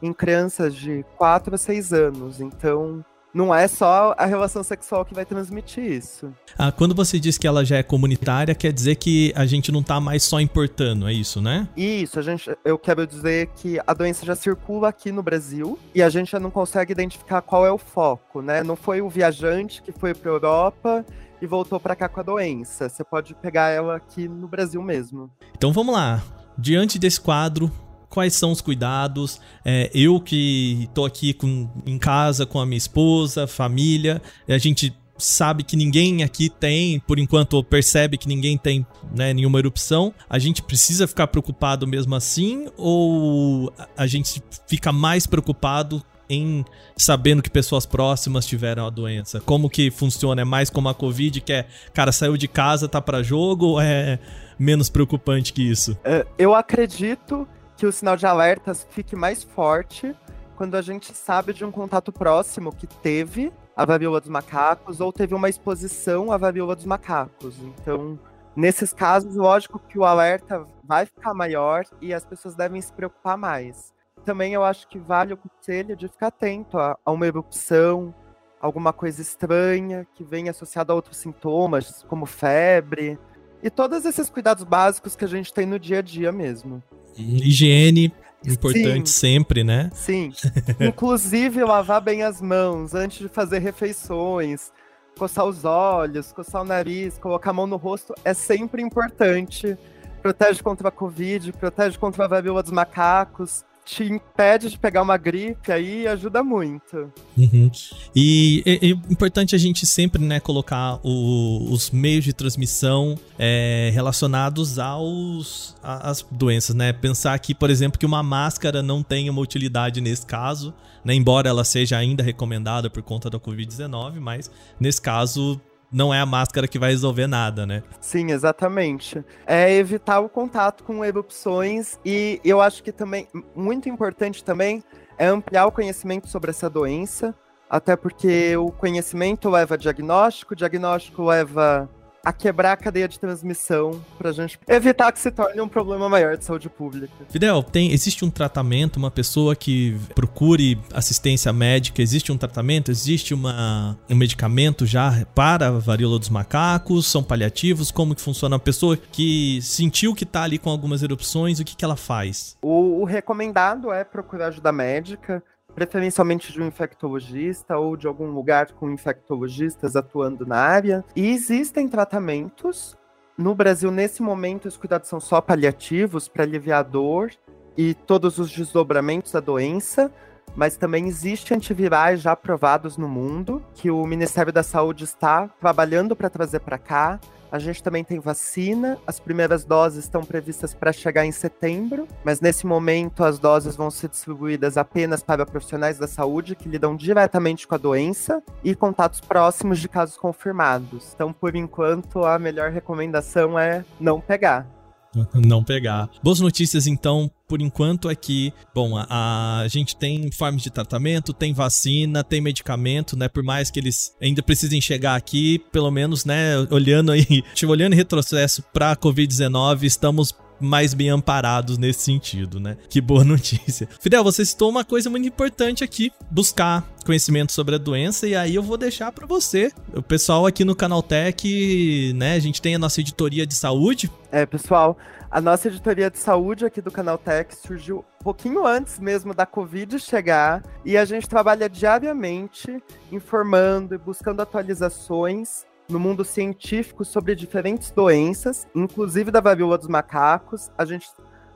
em 0.03 0.13
crianças 0.13 0.75
de 0.75 1.05
4 1.17 1.55
a 1.55 1.59
6 1.59 1.93
anos. 1.93 2.41
Então, 2.41 3.05
não 3.33 3.55
é 3.55 3.69
só 3.69 4.15
a 4.19 4.27
relação 4.27 4.63
sexual 4.63 5.05
que 5.05 5.15
vai 5.15 5.25
transmitir 5.25 5.85
isso. 5.85 6.33
Ah, 6.59 6.73
quando 6.73 6.95
você 6.95 7.19
diz 7.19 7.39
que 7.39 7.47
ela 7.47 7.65
já 7.65 7.77
é 7.77 7.83
comunitária, 7.83 8.55
quer 8.55 8.73
dizer 8.73 8.97
que 8.97 9.33
a 9.37 9.47
gente 9.47 9.71
não 9.71 9.83
tá 9.83 10.01
mais 10.01 10.23
só 10.23 10.41
importando, 10.41 11.09
é 11.09 11.13
isso, 11.13 11.41
né? 11.41 11.69
Isso, 11.77 12.19
a 12.19 12.23
gente, 12.23 12.51
eu 12.65 12.79
quero 12.79 13.07
dizer 13.07 13.49
que 13.57 13.81
a 13.87 13.95
doença 13.95 14.27
já 14.27 14.35
circula 14.35 14.89
aqui 14.89 15.13
no 15.13 15.23
Brasil 15.23 15.79
e 15.95 16.03
a 16.03 16.09
gente 16.09 16.31
já 16.31 16.41
não 16.41 16.51
consegue 16.51 16.93
identificar 16.93 17.41
qual 17.41 17.67
é 17.67 17.71
o 17.71 17.79
foco, 17.79 18.43
né? 18.43 18.63
Não 18.63 18.77
foi 18.77 19.01
o 19.01 19.09
viajante 19.09 19.83
que 19.83 19.93
foi 19.93 20.15
para 20.15 20.31
Europa 20.31 21.05
e 21.41 21.47
voltou 21.47 21.81
para 21.81 21.97
cá 21.97 22.09
com 22.09 22.21
a 22.21 22.23
doença. 22.23 22.89
Você 22.89 23.03
pode 23.03 23.35
pegar 23.35 23.71
ela 23.71 23.97
aqui 23.97 24.29
no 24.29 24.47
Brasil 24.47 24.83
mesmo. 24.83 25.31
Então 25.57 25.73
vamos 25.73 25.95
lá. 25.95 26.23
Diante 26.59 26.99
desse 26.99 27.21
quadro, 27.21 27.71
quais 28.11 28.35
são 28.35 28.51
os 28.51 28.61
cuidados. 28.61 29.41
É, 29.65 29.91
eu 29.95 30.21
que 30.21 30.83
estou 30.83 31.07
aqui 31.07 31.33
com, 31.33 31.71
em 31.87 31.97
casa 31.97 32.45
com 32.45 32.59
a 32.59 32.67
minha 32.67 32.77
esposa, 32.77 33.47
família, 33.47 34.21
a 34.47 34.59
gente 34.59 34.95
sabe 35.17 35.63
que 35.63 35.77
ninguém 35.77 36.23
aqui 36.23 36.49
tem, 36.49 36.99
por 37.01 37.19
enquanto 37.19 37.63
percebe 37.63 38.17
que 38.19 38.27
ninguém 38.27 38.57
tem 38.57 38.87
né, 39.15 39.33
nenhuma 39.33 39.59
erupção, 39.59 40.13
a 40.29 40.39
gente 40.39 40.63
precisa 40.63 41.07
ficar 41.07 41.27
preocupado 41.27 41.87
mesmo 41.87 42.15
assim 42.15 42.67
ou 42.77 43.73
a 43.97 44.07
gente 44.07 44.43
fica 44.67 44.91
mais 44.91 45.27
preocupado 45.27 46.03
em 46.29 46.65
sabendo 46.97 47.43
que 47.43 47.51
pessoas 47.51 47.85
próximas 47.85 48.47
tiveram 48.47 48.87
a 48.87 48.91
doença? 48.91 49.41
Como 49.41 49.69
que 49.69 49.91
funciona? 49.91 50.43
É 50.43 50.45
mais 50.45 50.71
como 50.71 50.89
a 50.89 50.95
Covid, 50.95 51.41
que 51.41 51.53
é, 51.53 51.67
cara, 51.93 52.13
saiu 52.13 52.37
de 52.37 52.47
casa, 52.47 52.89
tá 52.89 53.01
para 53.01 53.23
jogo, 53.23 53.67
ou 53.67 53.81
é 53.81 54.19
menos 54.59 54.89
preocupante 54.89 55.53
que 55.53 55.63
isso? 55.63 55.99
É, 56.05 56.25
eu 56.39 56.55
acredito 56.55 57.49
que 57.81 57.87
o 57.87 57.93
sinal 57.93 58.15
de 58.15 58.27
alertas 58.27 58.87
fique 58.91 59.17
mais 59.17 59.43
forte 59.43 60.15
quando 60.55 60.75
a 60.75 60.83
gente 60.83 61.15
sabe 61.17 61.55
de 61.55 61.65
um 61.65 61.73
contato 61.73 62.13
próximo 62.13 62.75
que 62.77 62.87
teve 62.87 63.51
a 63.75 63.87
varíola 63.87 64.21
dos 64.21 64.29
macacos 64.29 65.01
ou 65.01 65.11
teve 65.11 65.35
uma 65.35 65.49
exposição 65.49 66.31
à 66.31 66.37
varíola 66.37 66.77
dos 66.77 66.85
macacos. 66.85 67.59
Então, 67.59 68.19
nesses 68.55 68.93
casos, 68.93 69.35
lógico 69.35 69.79
que 69.79 69.99
o 69.99 70.05
alerta 70.05 70.67
vai 70.85 71.07
ficar 71.07 71.33
maior 71.33 71.87
e 72.03 72.13
as 72.13 72.23
pessoas 72.23 72.55
devem 72.55 72.83
se 72.83 72.93
preocupar 72.93 73.39
mais. 73.39 73.95
Também 74.27 74.53
eu 74.53 74.63
acho 74.63 74.87
que 74.87 74.99
vale 74.99 75.33
o 75.33 75.39
conselho 75.39 75.97
de 75.97 76.07
ficar 76.07 76.27
atento 76.27 76.77
a, 76.77 76.99
a 77.03 77.11
uma 77.11 77.27
erupção, 77.27 78.15
alguma 78.61 78.93
coisa 78.93 79.23
estranha 79.23 80.07
que 80.15 80.23
vem 80.23 80.51
associada 80.51 80.93
a 80.93 80.97
outros 80.97 81.17
sintomas, 81.17 82.05
como 82.07 82.27
febre, 82.27 83.19
e 83.63 83.71
todos 83.71 84.05
esses 84.05 84.29
cuidados 84.31 84.65
básicos 84.65 85.15
que 85.15 85.25
a 85.25 85.29
gente 85.29 85.53
tem 85.53 85.67
no 85.67 85.79
dia 85.79 85.99
a 85.99 86.03
dia 86.03 86.33
mesmo. 86.33 86.83
Higiene, 87.17 88.13
Importante 88.47 89.11
sim, 89.11 89.21
sempre, 89.21 89.63
né? 89.63 89.91
Sim. 89.93 90.33
Inclusive 90.81 91.63
lavar 91.63 92.01
bem 92.01 92.23
as 92.23 92.41
mãos 92.41 92.95
antes 92.95 93.19
de 93.19 93.29
fazer 93.29 93.59
refeições, 93.59 94.73
coçar 95.19 95.45
os 95.45 95.65
olhos, 95.65 96.33
coçar 96.33 96.63
o 96.63 96.65
nariz, 96.65 97.19
colocar 97.19 97.51
a 97.51 97.53
mão 97.53 97.67
no 97.67 97.77
rosto 97.77 98.15
é 98.25 98.33
sempre 98.33 98.83
importante. 98.83 99.77
Protege 100.23 100.63
contra 100.63 100.89
a 100.89 100.91
Covid, 100.91 101.53
protege 101.53 101.99
contra 101.99 102.25
a 102.25 102.29
varíola 102.29 102.63
dos 102.63 102.73
macacos 102.73 103.65
te 103.85 104.05
impede 104.05 104.69
de 104.69 104.79
pegar 104.79 105.03
uma 105.03 105.17
gripe 105.17 105.73
aí 105.73 106.07
ajuda 106.07 106.43
muito. 106.43 107.13
Uhum. 107.37 107.71
E 108.15 108.63
é, 108.65 108.87
é, 108.87 108.91
importante 108.91 109.55
a 109.55 109.59
gente 109.59 109.87
sempre 109.87 110.23
né, 110.23 110.39
colocar 110.39 111.01
o, 111.03 111.73
os 111.73 111.91
meios 111.91 112.25
de 112.25 112.33
transmissão 112.33 113.19
é, 113.39 113.91
relacionados 113.93 114.79
aos 114.79 115.77
às 115.83 116.23
doenças, 116.31 116.75
né? 116.77 116.93
Pensar 116.93 117.35
aqui, 117.35 117.55
por 117.55 117.71
exemplo, 117.71 117.99
que 117.99 118.07
uma 118.07 118.23
máscara 118.23 118.83
não 118.83 119.03
tem 119.03 119.29
uma 119.29 119.41
utilidade 119.41 120.01
nesse 120.01 120.27
caso, 120.27 120.75
né? 121.05 121.15
Embora 121.15 121.49
ela 121.49 121.65
seja 121.65 121.97
ainda 121.97 122.23
recomendada 122.23 122.89
por 122.89 123.03
conta 123.03 123.29
da 123.29 123.39
Covid-19, 123.41 124.21
mas 124.21 124.51
nesse 124.79 125.01
caso 125.01 125.61
não 125.93 126.15
é 126.15 126.21
a 126.21 126.27
máscara 126.27 126.69
que 126.69 126.79
vai 126.79 126.91
resolver 126.91 127.27
nada, 127.27 127.67
né? 127.67 127.83
Sim, 128.01 128.31
exatamente. 128.31 129.25
É 129.47 129.73
evitar 129.73 130.21
o 130.21 130.29
contato 130.29 130.85
com 130.85 131.05
erupções 131.05 131.99
e 132.05 132.41
eu 132.45 132.61
acho 132.61 132.83
que 132.83 132.93
também, 132.93 133.27
muito 133.55 133.89
importante 133.89 134.45
também, 134.45 134.85
é 135.19 135.27
ampliar 135.27 135.67
o 135.67 135.73
conhecimento 135.73 136.29
sobre 136.29 136.51
essa 136.51 136.71
doença, 136.71 137.35
até 137.69 137.97
porque 137.97 138.57
o 138.57 138.71
conhecimento 138.71 139.51
leva 139.51 139.77
diagnóstico, 139.77 140.57
diagnóstico 140.57 141.25
leva 141.25 141.89
a 142.25 142.33
quebrar 142.33 142.73
a 142.73 142.77
cadeia 142.77 143.09
de 143.09 143.19
transmissão 143.19 144.01
pra 144.19 144.33
gente 144.33 144.59
evitar 144.69 145.11
que 145.13 145.19
se 145.19 145.31
torne 145.31 145.61
um 145.61 145.69
problema 145.69 146.09
maior 146.09 146.37
de 146.37 146.45
saúde 146.45 146.69
pública. 146.69 147.13
Fidel, 147.29 147.63
tem, 147.63 147.93
existe 147.93 148.25
um 148.25 148.31
tratamento, 148.31 148.97
uma 148.97 149.11
pessoa 149.11 149.57
que 149.57 149.99
procure 150.15 150.79
assistência 150.93 151.53
médica, 151.53 152.03
existe 152.03 152.31
um 152.31 152.37
tratamento, 152.37 152.91
existe 152.91 153.33
uma, 153.35 153.99
um 154.09 154.15
medicamento 154.15 154.87
já 154.87 155.25
para 155.35 155.69
a 155.69 155.71
varíola 155.71 156.19
dos 156.19 156.29
macacos, 156.29 157.07
são 157.07 157.23
paliativos, 157.23 157.91
como 157.91 158.15
que 158.15 158.21
funciona? 158.21 158.57
A 158.57 158.59
pessoa 158.59 158.97
que 158.97 159.61
sentiu 159.63 160.15
que 160.15 160.27
tá 160.27 160.43
ali 160.43 160.59
com 160.59 160.71
algumas 160.71 161.03
erupções, 161.03 161.61
o 161.61 161.65
que 161.65 161.77
que 161.77 161.85
ela 161.85 161.97
faz? 161.97 162.57
O, 162.63 163.01
o 163.01 163.05
recomendado 163.05 163.93
é 163.93 164.05
procurar 164.05 164.49
ajuda 164.49 164.73
médica, 164.73 165.43
preferencialmente 165.75 166.53
de 166.53 166.61
um 166.61 166.67
infectologista 166.67 167.77
ou 167.79 167.97
de 167.97 168.07
algum 168.07 168.31
lugar 168.31 168.73
com 168.73 168.91
infectologistas 168.91 169.97
atuando 169.97 170.47
na 170.47 170.57
área. 170.57 171.05
E 171.15 171.31
existem 171.31 171.89
tratamentos. 171.89 172.97
No 173.37 173.55
Brasil, 173.55 173.91
nesse 173.91 174.23
momento, 174.23 174.67
os 174.67 174.77
cuidados 174.77 175.09
são 175.09 175.21
só 175.21 175.41
paliativos 175.41 176.29
para 176.29 176.45
aliviar 176.45 176.81
a 176.81 176.83
dor 176.83 177.31
e 177.77 177.95
todos 177.95 178.39
os 178.39 178.51
desdobramentos 178.51 179.33
da 179.33 179.41
doença, 179.41 180.13
mas 180.55 180.77
também 180.77 181.07
existem 181.07 181.57
antivirais 181.57 182.21
já 182.21 182.33
aprovados 182.33 182.97
no 182.97 183.09
mundo 183.09 183.65
que 183.75 183.91
o 183.91 184.05
Ministério 184.05 184.53
da 184.53 184.63
Saúde 184.63 185.05
está 185.05 185.49
trabalhando 185.61 186.15
para 186.15 186.29
trazer 186.29 186.61
para 186.61 186.77
cá. 186.77 187.19
A 187.51 187.59
gente 187.59 187.83
também 187.83 188.05
tem 188.05 188.21
vacina. 188.21 188.99
As 189.07 189.19
primeiras 189.19 189.65
doses 189.65 190.05
estão 190.05 190.23
previstas 190.23 190.73
para 190.73 190.93
chegar 190.93 191.27
em 191.27 191.33
setembro, 191.33 192.07
mas 192.25 192.41
nesse 192.41 192.67
momento 192.67 193.25
as 193.25 193.39
doses 193.39 193.77
vão 193.77 193.91
ser 193.91 194.09
distribuídas 194.09 194.77
apenas 194.77 195.23
para 195.23 195.45
profissionais 195.45 195.99
da 195.99 196.07
saúde 196.07 196.55
que 196.55 196.69
lidam 196.69 196.95
diretamente 196.95 197.67
com 197.67 197.75
a 197.75 197.79
doença 197.79 198.43
e 198.63 198.75
contatos 198.75 199.21
próximos 199.21 199.79
de 199.79 199.89
casos 199.89 200.17
confirmados. 200.17 201.13
Então, 201.15 201.33
por 201.33 201.57
enquanto, 201.57 202.25
a 202.25 202.39
melhor 202.39 202.71
recomendação 202.71 203.59
é 203.59 203.85
não 203.99 204.21
pegar. 204.21 204.80
não 205.35 205.63
pegar. 205.63 206.09
Boas 206.23 206.41
notícias, 206.41 206.87
então, 206.87 207.31
por 207.49 207.61
enquanto 207.61 208.09
aqui, 208.09 208.53
é 208.57 208.65
bom, 208.75 208.97
a, 208.97 209.61
a, 209.61 209.69
gente 209.69 209.97
tem 209.97 210.31
formas 210.31 210.63
de 210.63 210.71
tratamento, 210.71 211.33
tem 211.33 211.53
vacina, 211.53 212.23
tem 212.23 212.41
medicamento, 212.41 213.17
né? 213.17 213.29
Por 213.29 213.43
mais 213.43 213.71
que 213.71 213.81
eles 213.81 214.15
ainda 214.21 214.43
precisem 214.43 214.81
chegar 214.81 215.17
aqui, 215.17 215.59
pelo 215.73 215.91
menos, 215.91 216.25
né? 216.25 216.57
Olhando 216.71 217.13
aí, 217.13 217.43
olhando 217.67 217.93
em 217.93 217.97
retrocesso 217.97 218.63
para 218.73 218.93
a 218.93 218.97
Covid-19, 218.97 219.85
estamos 219.85 220.35
mais 220.61 220.95
bem 220.95 221.09
amparados 221.09 221.79
nesse 221.79 222.03
sentido, 222.03 222.61
né? 222.61 222.77
Que 222.89 223.01
boa 223.01 223.23
notícia. 223.25 223.89
Fidel, 224.01 224.23
você 224.23 224.45
citou 224.45 224.71
uma 224.71 224.85
coisa 224.85 225.09
muito 225.11 225.27
importante 225.27 225.83
aqui: 225.83 226.13
buscar 226.31 226.85
conhecimento 227.05 227.53
sobre 227.53 227.75
a 227.75 227.79
doença, 227.79 228.27
e 228.27 228.37
aí 228.37 228.55
eu 228.55 228.63
vou 228.63 228.77
deixar 228.77 229.11
para 229.13 229.27
você. 229.27 229.73
O 229.93 230.03
pessoal 230.03 230.47
aqui 230.47 230.65
no 230.65 230.77
Canaltech, 230.77 232.13
né? 232.15 232.35
A 232.35 232.39
gente 232.39 232.61
tem 232.61 232.75
a 232.75 232.79
nossa 232.79 233.01
editoria 233.01 233.47
de 233.47 233.55
saúde. 233.55 234.11
É, 234.31 234.47
pessoal, 234.47 234.97
a 235.31 235.41
nossa 235.41 235.69
editoria 235.69 236.11
de 236.11 236.19
saúde 236.19 236.65
aqui 236.65 236.81
do 236.81 236.91
Canaltech 236.91 237.55
surgiu 237.57 238.05
um 238.21 238.25
pouquinho 238.25 238.67
antes 238.67 238.99
mesmo 238.99 239.33
da 239.33 239.47
Covid 239.47 239.99
chegar, 239.99 240.63
e 240.85 240.97
a 240.97 241.05
gente 241.05 241.29
trabalha 241.29 241.69
diariamente 241.69 242.83
informando 243.11 243.95
e 243.95 243.99
buscando 243.99 244.41
atualizações 244.41 245.65
no 245.91 246.01
mundo 246.01 246.25
científico 246.25 247.05
sobre 247.05 247.35
diferentes 247.35 247.91
doenças, 247.91 248.69
inclusive 248.75 249.31
da 249.31 249.41
varíola 249.41 249.77
dos 249.77 249.89
macacos. 249.89 250.71
A 250.79 250.85
gente 250.85 251.09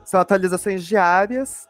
são 0.03 0.19
atualizações 0.19 0.85
diárias 0.85 1.67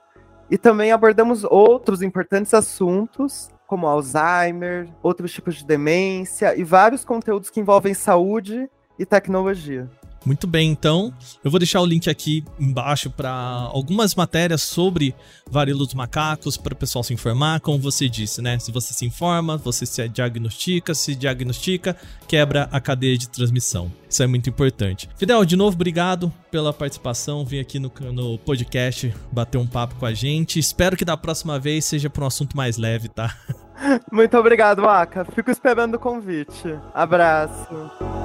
e 0.50 0.58
também 0.58 0.92
abordamos 0.92 1.44
outros 1.44 2.02
importantes 2.02 2.54
assuntos, 2.54 3.50
como 3.66 3.88
Alzheimer, 3.88 4.90
outros 5.02 5.32
tipos 5.32 5.56
de 5.56 5.66
demência 5.66 6.56
e 6.56 6.64
vários 6.64 7.06
conteúdos 7.06 7.50
que 7.50 7.60
envolvem 7.60 7.94
saúde 7.94 8.70
e 9.00 9.06
tecnologia. 9.06 9.90
Muito 10.26 10.48
bem, 10.48 10.72
então 10.72 11.14
eu 11.44 11.52
vou 11.52 11.60
deixar 11.60 11.82
o 11.82 11.86
link 11.86 12.10
aqui 12.10 12.44
embaixo 12.60 13.10
para 13.10 13.30
algumas 13.32 14.16
matérias 14.16 14.64
sobre 14.64 15.14
varíola 15.50 15.86
dos 15.86 15.94
macacos 15.94 16.58
para 16.58 16.74
o 16.74 16.76
pessoal 16.76 17.04
se 17.04 17.14
informar, 17.14 17.60
como 17.60 17.78
você 17.78 18.10
disse, 18.10 18.42
né? 18.42 18.58
Se 18.58 18.72
você 18.72 18.94
se 18.94 19.06
informa, 19.06 19.56
você 19.56 19.86
se 19.86 20.08
diagnostica, 20.10 20.96
se 20.96 21.16
diagnostica, 21.16 21.96
quebra 22.28 22.68
a 22.72 22.80
cadeia 22.80 23.18
de 23.18 23.30
transmissão. 23.30 23.92
Isso 24.10 24.24
é 24.24 24.28
muito 24.28 24.50
importante. 24.50 25.10
Fidel, 25.16 25.46
de 25.46 25.56
novo, 25.56 25.76
obrigado 25.76 26.34
pela 26.50 26.74
participação, 26.74 27.46
vir 27.46 27.60
aqui 27.60 27.78
no, 27.80 27.92
no 28.12 28.38
podcast 28.40 29.14
bater 29.32 29.58
um 29.58 29.68
papo 29.68 29.96
com 29.96 30.06
a 30.06 30.14
gente. 30.14 30.58
Espero 30.58 30.98
que 30.98 31.06
da 31.06 31.16
próxima 31.18 31.60
vez 31.60 31.86
seja 31.86 32.10
para 32.10 32.24
um 32.24 32.28
assunto 32.28 32.58
mais 32.58 32.78
leve, 32.78 33.10
tá? 33.10 33.36
Muito 34.12 34.38
obrigado, 34.38 34.88
Aka. 34.88 35.26
Fico 35.26 35.52
esperando 35.52 35.96
o 35.96 36.00
convite. 36.00 36.80
Abraço. 36.94 38.25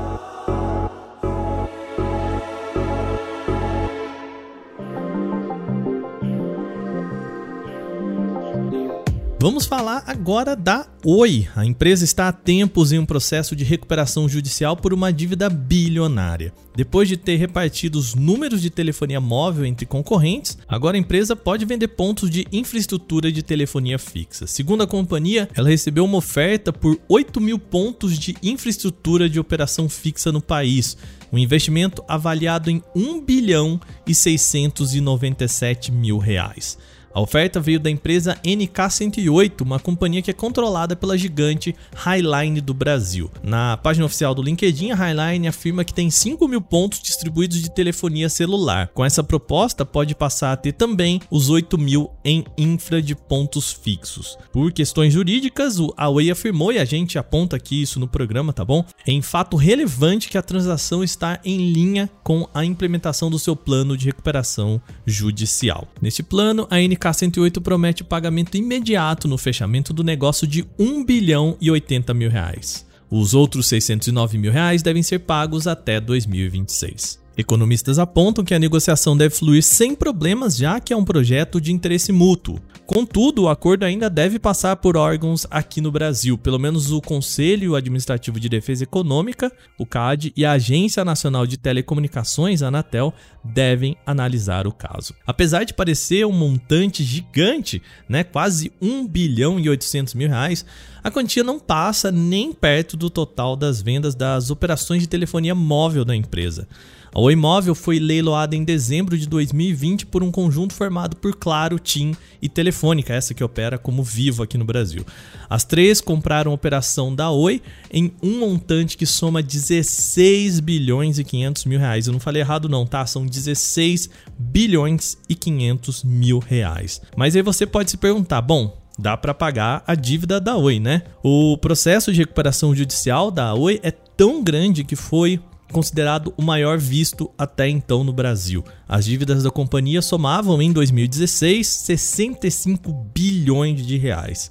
Vamos 9.43 9.65
falar 9.65 10.05
agora 10.07 10.55
da 10.55 10.87
Oi. 11.03 11.49
A 11.57 11.65
empresa 11.65 12.05
está 12.05 12.29
há 12.29 12.33
tempos 12.33 12.93
em 12.93 12.99
um 12.99 13.07
processo 13.07 13.57
de 13.57 13.65
recuperação 13.65 14.29
judicial 14.29 14.77
por 14.77 14.93
uma 14.93 15.11
dívida 15.11 15.49
bilionária. 15.49 16.53
Depois 16.77 17.09
de 17.09 17.17
ter 17.17 17.37
repartido 17.37 17.99
os 17.99 18.15
números 18.15 18.61
de 18.61 18.69
telefonia 18.69 19.19
móvel 19.19 19.65
entre 19.65 19.87
concorrentes, 19.87 20.59
agora 20.69 20.99
a 20.99 21.01
empresa 21.01 21.35
pode 21.35 21.65
vender 21.65 21.89
pontos 21.89 22.29
de 22.29 22.47
infraestrutura 22.53 23.33
de 23.33 23.43
telefonia 23.43 23.99
fixa. 23.99 24.47
Segundo 24.47 24.83
a 24.83 24.87
companhia, 24.87 25.49
ela 25.55 25.71
recebeu 25.71 26.05
uma 26.05 26.19
oferta 26.19 26.71
por 26.71 27.01
8 27.09 27.41
mil 27.41 27.59
pontos 27.59 28.19
de 28.19 28.37
infraestrutura 28.43 29.27
de 29.27 29.41
operação 29.41 29.89
fixa 29.89 30.31
no 30.31 30.43
país, 30.43 30.99
um 31.33 31.39
investimento 31.39 32.05
avaliado 32.07 32.71
em 32.71 32.83
1 32.95 33.25
bilhão 33.25 33.81
e 34.07 34.15
697 34.15 35.91
mil 35.91 36.19
reais. 36.19 36.77
A 37.13 37.21
oferta 37.21 37.61
veio 37.61 37.81
da 37.81 37.91
empresa 37.91 38.39
NK108, 38.45 39.63
uma 39.63 39.81
companhia 39.81 40.23
que 40.23 40.31
é 40.31 40.35
controlada 40.35 40.95
pela 40.95 41.19
gigante 41.19 41.75
Highline 41.95 42.61
do 42.61 42.73
Brasil. 42.73 43.29
Na 43.43 43.77
página 43.77 44.07
oficial 44.07 44.33
do 44.33 44.43
LinkedIn, 44.43 44.93
a 44.93 44.95
Highline 44.95 45.49
afirma 45.49 45.85
que 45.85 45.93
tem 45.93 46.09
5 46.09 46.47
mil 46.47 46.61
pontos 46.61 47.01
distribuídos 47.01 47.61
de 47.61 47.71
telefonia 47.71 48.29
celular. 48.29 48.91
Com 48.95 49.05
essa 49.05 49.25
proposta, 49.25 49.85
pode 49.85 50.15
passar 50.15 50.53
a 50.53 50.57
ter 50.57 50.73
também 50.73 51.21
os 51.31 51.51
8 51.51 51.77
mil 51.77 52.11
em 52.25 52.45
infra 52.57 53.03
de 53.03 53.17
pontos 53.17 53.73
fixos. 53.73 54.39
Por 54.53 54.73
questões 54.73 55.13
jurídicas, 55.13 55.79
a 55.97 56.09
Oi 56.09 56.31
afirmou, 56.31 56.73
e 56.73 56.79
a 56.79 56.85
gente 56.85 57.19
aponta 57.19 57.57
aqui 57.57 57.83
isso 57.83 57.99
no 57.99 58.07
programa, 58.07 58.53
tá 58.53 58.65
bom? 58.65 58.85
Em 59.05 59.21
fato 59.21 59.57
relevante 59.57 60.29
que 60.29 60.39
a 60.39 60.43
transação 60.43 61.03
está 61.03 61.41
em 61.45 61.73
linha 61.73 62.09
com 62.23 62.49
a 62.55 62.65
implementação 62.65 63.29
do 63.31 63.39
seu 63.39 63.57
plano 63.57 63.97
de 63.97 64.07
recuperação 64.07 64.81
judicial. 65.05 65.89
Neste 66.01 66.23
plano, 66.23 66.69
a 66.71 66.77
NK 66.77 67.00
MK108 67.01 67.61
promete 67.63 68.05
pagamento 68.05 68.57
imediato 68.57 69.27
no 69.27 69.39
fechamento 69.39 69.93
do 69.93 70.05
negócio 70.05 70.47
de 70.47 70.67
1 70.79 71.05
bilhão 71.05 71.57
e 71.61 71.71
80 71.71 72.13
mil 72.13 72.31
reais. 72.31 72.87
Os 73.11 73.33
outros 73.35 73.67
609 73.67 74.39
mil 74.39 74.53
reais 74.53 74.83
devem 74.83 75.03
ser 75.03 75.21
pagos 75.21 75.67
até 75.67 75.99
2026. 75.99 77.20
Economistas 77.37 77.99
apontam 77.99 78.45
que 78.45 78.55
a 78.55 78.59
negociação 78.59 79.17
deve 79.17 79.35
fluir 79.35 79.63
sem 79.63 79.95
problemas, 79.95 80.57
já 80.57 80.81
que 80.81 80.93
é 80.93 80.97
um 80.97 81.05
projeto 81.05 81.61
de 81.61 81.73
interesse 81.73 82.13
mútuo. 82.13 82.61
Contudo, 82.87 83.43
o 83.45 83.49
acordo 83.49 83.85
ainda 83.85 84.11
deve 84.11 84.39
passar 84.39 84.75
por 84.77 84.97
órgãos 84.97 85.47
aqui 85.49 85.81
no 85.81 85.93
Brasil, 85.93 86.37
pelo 86.37 86.59
menos 86.59 86.91
o 86.91 87.01
Conselho 87.01 87.77
Administrativo 87.77 88.41
de 88.41 88.49
Defesa 88.49 88.83
Econômica, 88.83 89.53
o 89.79 89.87
CAD, 89.87 90.33
e 90.37 90.45
a 90.45 90.53
Agência 90.53 91.05
Nacional 91.05 91.47
de 91.47 91.57
Telecomunicações, 91.57 92.63
a 92.63 92.67
Anatel, 92.67 93.15
devem 93.45 93.97
analisar 94.05 94.67
o 94.67 94.73
caso. 94.73 95.15
Apesar 95.25 95.63
de 95.63 95.73
parecer 95.73 96.27
um 96.27 96.33
montante 96.33 97.05
gigante, 97.05 97.81
né, 98.09 98.25
quase 98.25 98.73
1 98.83 99.07
bilhão 99.07 99.61
e 99.61 99.69
800 99.69 100.15
mil 100.15 100.29
reais, 100.29 100.65
a 101.03 101.11
quantia 101.11 101.45
não 101.45 101.61
passa 101.61 102.11
nem 102.11 102.53
perto 102.53 102.97
do 102.97 103.09
total 103.09 103.55
das 103.55 103.81
vendas 103.81 104.15
das 104.17 104.51
operações 104.51 105.03
de 105.03 105.09
telefonia 105.09 105.55
móvel 105.55 106.05
da 106.05 106.15
empresa. 106.15 106.69
A 107.13 107.19
Oi 107.19 107.35
Móvel 107.35 107.75
foi 107.75 107.99
leiloada 107.99 108.55
em 108.55 108.63
dezembro 108.63 109.19
de 109.19 109.27
2020 109.27 110.07
por 110.07 110.23
um 110.23 110.31
conjunto 110.31 110.73
formado 110.73 111.17
por 111.17 111.35
Claro, 111.35 111.77
TIM 111.77 112.15
e 112.41 112.49
Telefônica, 112.49 113.13
essa 113.13 113.35
que 113.35 113.43
opera 113.43 113.77
como 113.79 114.05
Vivo 114.05 114.45
aqui 114.45 114.57
no 114.57 114.65
Brasil. 114.65 115.05
As 115.49 115.65
três 115.65 116.01
compraram 116.01 116.53
a 116.53 116.55
operação 116.55 117.13
da 117.13 117.29
Oi 117.29 117.61
em 117.93 118.13
um 118.23 118.39
montante 118.39 118.97
que 118.97 119.07
soma 119.07 119.43
16 119.43 120.61
bilhões 120.61 121.19
e 121.19 121.25
500 121.25 121.65
mil 121.65 121.81
reais. 121.81 122.07
Eu 122.07 122.13
não 122.13 122.21
falei 122.21 122.43
errado 122.43 122.69
não, 122.69 122.87
tá? 122.87 123.05
São 123.05 123.27
16 123.27 124.09
bilhões 124.39 125.19
e 125.29 125.35
500 125.35 126.05
mil 126.05 126.39
reais. 126.39 127.03
Mas 127.17 127.35
aí 127.35 127.43
você 127.43 127.67
pode 127.67 127.91
se 127.91 127.97
perguntar, 127.97 128.41
bom, 128.41 128.79
dá 128.97 129.17
para 129.17 129.35
pagar 129.35 129.83
a 129.85 129.97
dívida 129.97 130.41
da 130.41 130.57
Oi, 130.57 130.79
né? 130.79 131.03
O 131.25 131.59
processo 131.59 132.13
de 132.13 132.21
recuperação 132.21 132.73
judicial 132.73 133.33
da 133.33 133.53
Oi 133.53 133.81
é 133.83 133.91
tão 133.91 134.45
grande 134.45 134.85
que 134.85 134.95
foi 134.95 135.41
considerado 135.73 136.33
o 136.37 136.43
maior 136.43 136.79
visto 136.79 137.31
até 137.39 137.69
então 137.69 138.05
no 138.05 138.13
Brasil. 138.13 138.65
As 138.89 139.05
dívidas 139.05 139.43
da 139.43 139.51
companhia 139.51 140.03
somavam 140.03 140.61
em 140.61 140.73
2016 140.73 141.67
65 141.67 142.93
bilhões 143.15 143.87
de 143.87 143.97
reais. 143.97 144.51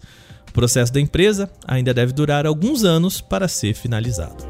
O 0.50 0.52
processo 0.52 0.92
da 0.92 1.00
empresa 1.00 1.50
ainda 1.68 1.94
deve 1.94 2.12
durar 2.12 2.46
alguns 2.46 2.84
anos 2.84 3.22
para 3.22 3.48
ser 3.48 3.76
finalizado. 3.76 4.49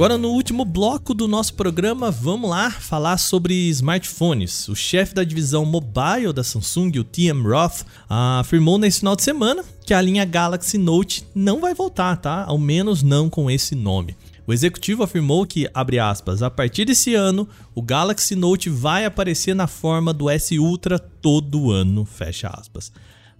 Agora, 0.00 0.16
no 0.16 0.30
último 0.30 0.64
bloco 0.64 1.12
do 1.12 1.28
nosso 1.28 1.52
programa, 1.52 2.10
vamos 2.10 2.48
lá 2.48 2.70
falar 2.70 3.18
sobre 3.18 3.68
smartphones. 3.68 4.66
O 4.66 4.74
chefe 4.74 5.14
da 5.14 5.22
divisão 5.22 5.66
mobile 5.66 6.32
da 6.32 6.42
Samsung, 6.42 6.90
o 6.98 7.04
TM 7.04 7.46
Roth, 7.46 7.84
afirmou 8.08 8.78
nesse 8.78 9.00
final 9.00 9.14
de 9.14 9.22
semana 9.22 9.62
que 9.84 9.92
a 9.92 10.00
linha 10.00 10.24
Galaxy 10.24 10.78
Note 10.78 11.26
não 11.34 11.60
vai 11.60 11.74
voltar, 11.74 12.16
tá? 12.16 12.46
Ao 12.46 12.56
menos 12.56 13.02
não 13.02 13.28
com 13.28 13.50
esse 13.50 13.74
nome. 13.74 14.16
O 14.46 14.54
executivo 14.54 15.02
afirmou 15.02 15.44
que, 15.44 15.68
abre 15.74 15.98
aspas, 15.98 16.42
a 16.42 16.48
partir 16.48 16.86
desse 16.86 17.14
ano, 17.14 17.46
o 17.74 17.82
Galaxy 17.82 18.34
Note 18.34 18.70
vai 18.70 19.04
aparecer 19.04 19.54
na 19.54 19.66
forma 19.66 20.14
do 20.14 20.30
S 20.30 20.58
Ultra 20.58 20.98
todo 20.98 21.70
ano, 21.70 22.06
fecha 22.06 22.48
aspas. 22.48 22.90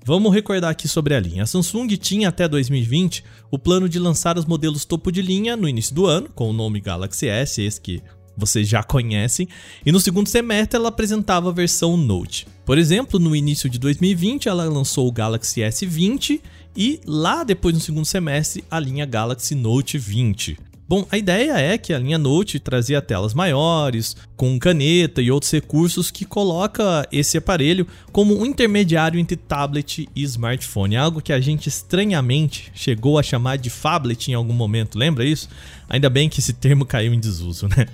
Vamos 0.05 0.33
recordar 0.33 0.71
aqui 0.71 0.89
sobre 0.89 1.15
a 1.15 1.21
linha. 1.21 1.43
A 1.43 1.47
Samsung 1.47 1.87
tinha 1.97 2.29
até 2.29 2.49
2020 2.49 3.23
o 3.51 3.59
plano 3.59 3.89
de 3.89 3.99
lançar 3.99 4.39
os 4.39 4.47
modelos 4.47 4.85
topo 4.85 5.13
de 5.13 5.21
linha 5.21 5.57
no 5.57 5.69
início 5.69 5.95
do 5.95 6.07
ano, 6.07 6.29
com 6.35 6.49
o 6.49 6.53
nome 6.53 6.81
Galaxy 6.81 7.29
S, 7.29 7.63
esse 7.63 7.81
que 7.81 8.03
vocês 8.37 8.67
já 8.67 8.83
conhecem, 8.83 9.47
e 9.85 9.93
no 9.93 10.01
segundo 10.01 10.27
semestre 10.27 10.77
ela 10.77 10.89
apresentava 10.89 11.51
a 11.51 11.53
versão 11.53 11.97
Note. 11.97 12.47
Por 12.65 12.79
exemplo, 12.79 13.21
no 13.21 13.37
início 13.37 13.69
de 13.69 13.79
2020 13.79 14.49
ela 14.49 14.65
lançou 14.65 15.07
o 15.07 15.13
Galaxy 15.13 15.61
S20 15.61 16.41
e 16.75 17.01
lá 17.05 17.45
depois 17.45 17.75
no 17.75 17.81
segundo 17.81 18.07
semestre 18.07 18.65
a 18.71 18.81
linha 18.81 19.05
Galaxy 19.05 19.55
Note 19.55 19.99
20. 19.99 20.70
Bom, 20.91 21.07
a 21.09 21.17
ideia 21.17 21.57
é 21.57 21.79
que 21.79 21.93
a 21.93 21.99
linha 22.01 22.19
Note 22.19 22.59
trazia 22.59 23.01
telas 23.01 23.33
maiores, 23.33 24.17
com 24.37 24.59
caneta 24.59 25.23
e 25.23 25.31
outros 25.31 25.53
recursos 25.53 26.11
que 26.11 26.25
coloca 26.25 27.07
esse 27.13 27.39
aparelho 27.39 27.87
como 28.11 28.37
um 28.37 28.45
intermediário 28.45 29.21
entre 29.21 29.37
tablet 29.37 30.09
e 30.17 30.23
smartphone, 30.25 30.97
algo 30.97 31.23
que 31.23 31.33
a 31.33 31.41
gente 31.41 31.69
estranhamente 31.69 32.73
chegou 32.75 33.21
a 33.21 33.23
chamar 33.23 33.57
de 33.57 33.71
phablet 33.71 34.33
em 34.33 34.35
algum 34.35 34.53
momento, 34.53 34.99
lembra 34.99 35.25
isso? 35.25 35.49
Ainda 35.89 36.11
bem 36.11 36.29
que 36.29 36.41
esse 36.41 36.55
termo 36.55 36.85
caiu 36.85 37.15
em 37.15 37.21
desuso, 37.21 37.69
né? 37.69 37.87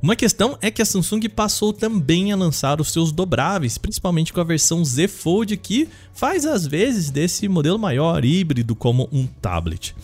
Uma 0.00 0.16
questão 0.16 0.56
é 0.62 0.70
que 0.70 0.80
a 0.80 0.86
Samsung 0.86 1.28
passou 1.28 1.74
também 1.74 2.32
a 2.32 2.36
lançar 2.36 2.80
os 2.80 2.90
seus 2.90 3.12
dobráveis, 3.12 3.76
principalmente 3.76 4.32
com 4.32 4.40
a 4.40 4.44
versão 4.44 4.82
Z 4.82 5.06
Fold 5.08 5.54
que 5.58 5.86
faz 6.14 6.46
às 6.46 6.66
vezes 6.66 7.10
desse 7.10 7.46
modelo 7.46 7.78
maior 7.78 8.24
híbrido 8.24 8.74
como 8.74 9.06
um 9.12 9.26
tablet. 9.26 9.94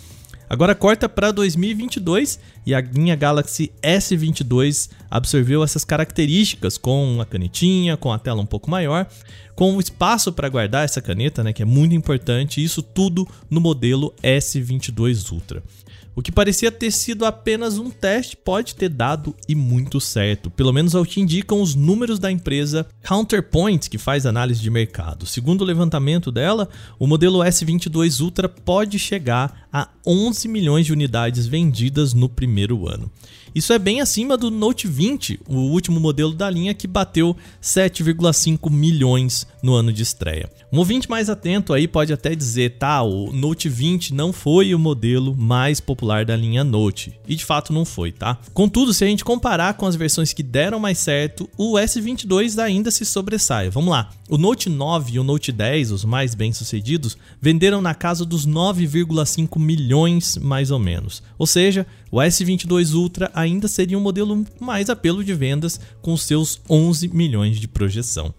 Agora 0.49 0.75
corta 0.75 1.09
para 1.09 1.33
2022 1.33 2.39
e 2.67 2.75
a 2.75 2.81
linha 2.81 3.17
Galaxy 3.17 3.73
S22 3.83 4.91
absorveu 5.11 5.65
essas 5.65 5.85
características 5.85 6.77
com 6.77 7.19
a 7.21 7.25
canetinha, 7.25 7.97
com 7.97 8.13
a 8.13 8.19
tela 8.19 8.43
um 8.43 8.47
pouco 8.47 8.71
maior, 8.71 9.07
com 9.55 9.77
o 9.77 9.81
espaço 9.81 10.33
para 10.33 10.49
guardar 10.49 10.85
essa 10.85 11.01
caneta, 11.01 11.43
né, 11.43 11.53
que 11.53 11.63
é 11.63 11.67
muito 11.67 11.95
importante, 11.95 12.63
isso 12.63 12.83
tudo 12.83 13.27
no 13.49 13.61
modelo 13.61 14.13
S22 14.23 15.33
Ultra. 15.33 15.63
O 16.17 16.23
que 16.23 16.31
parecia 16.31 16.71
ter 16.71 16.93
sido 16.93 17.25
apenas 17.25 17.77
um 17.77 17.91
teste 17.91 18.37
pode 18.37 18.77
ter 18.77 18.89
dado 18.89 19.35
e 19.49 19.55
muito 19.55 20.01
certo, 20.01 20.49
pelo 20.49 20.73
menos 20.73 20.95
ao 20.95 21.05
que 21.05 21.21
indicam 21.21 21.61
os 21.61 21.75
números 21.75 22.21
da 22.21 22.31
empresa 22.31 22.87
Counterpoint, 23.03 23.91
que 23.91 23.99
faz 23.99 24.25
análise 24.25 24.63
de 24.63 24.71
mercado. 24.71 25.27
Segundo 25.27 25.63
o 25.63 25.65
levantamento 25.65 26.31
dela, 26.31 26.69
o 27.01 27.07
modelo 27.09 27.41
S22 27.41 28.21
Ultra 28.21 28.49
pode 28.49 28.97
chegar 28.97 29.64
a 29.75 29.89
11 30.07 30.47
milhões 30.47 30.87
de 30.87 30.93
unidades 30.93 31.49
vendidas 31.49 32.15
no 32.15 32.29
primeiro 32.29 32.89
ano. 32.89 33.11
Isso 33.53 33.73
é 33.73 33.79
bem 33.79 34.01
acima 34.01 34.37
do 34.37 34.51
Note 34.51 34.89
20, 34.89 35.41
o 35.49 35.57
último 35.57 35.99
modelo 36.01 36.33
da 36.33 36.51
linha 36.51 36.75
que 36.75 36.89
bateu 36.89 37.37
7,5 37.63 38.69
milhões 38.69 39.47
no 39.63 39.75
ano 39.75 39.93
de 39.93 40.03
estreia. 40.03 40.51
Um 40.73 40.79
ouvinte 40.79 41.09
mais 41.09 41.31
atento 41.31 41.73
aí 41.73 41.87
pode 41.87 42.13
até 42.13 42.35
dizer, 42.35 42.79
tá, 42.79 43.01
o 43.03 43.33
Note 43.33 43.69
20 43.69 44.13
não 44.13 44.33
foi 44.33 44.75
o 44.75 44.79
modelo 44.79 45.37
mais 45.37 45.79
popular 45.79 46.25
da 46.25 46.37
linha 46.37 46.65
Note. 46.65 47.13
E 47.29 47.37
de 47.37 47.45
fato 47.45 47.73
não 47.73 47.85
foi, 47.85 48.11
tá? 48.11 48.39
Contudo, 48.53 48.93
se 48.93 49.05
a 49.05 49.07
gente 49.07 49.25
comparar 49.25 49.75
com 49.75 49.87
as 49.87 49.95
versões 49.95 50.33
que 50.33 50.43
deram 50.43 50.81
mais 50.81 50.99
certo, 50.99 51.49
o 51.57 51.75
S22 51.75 52.61
ainda 52.61 52.91
se 52.91 53.05
sobressai. 53.05 53.71
Vamos 53.71 53.91
lá. 53.91 54.11
O 54.29 54.37
Note 54.37 54.69
9 54.69 55.13
e 55.13 55.19
o 55.21 55.23
Note 55.23 55.53
10, 55.53 55.93
os 55.93 56.05
mais 56.05 56.35
bem-sucedidos, 56.35 57.17
venderam 57.41 57.81
na 57.81 57.95
casa 57.95 58.25
dos 58.25 58.45
9,5 58.45 59.61
milhões 59.65 60.37
mais 60.37 60.71
ou 60.71 60.79
menos. 60.79 61.23
Ou 61.39 61.47
seja, 61.47 61.87
o 62.11 62.19
S22 62.19 62.95
Ultra 62.95 63.31
ainda 63.35 63.67
seria 63.67 63.99
um 63.99 64.03
modelo 64.03 64.45
mais 64.61 64.91
apelo 64.91 65.25
de 65.25 65.35
vendas 65.35 65.81
com 66.03 66.17
seus 66.17 66.61
11 66.69 67.09
milhões 67.09 67.59
de 67.59 67.67
projeção. 67.67 68.35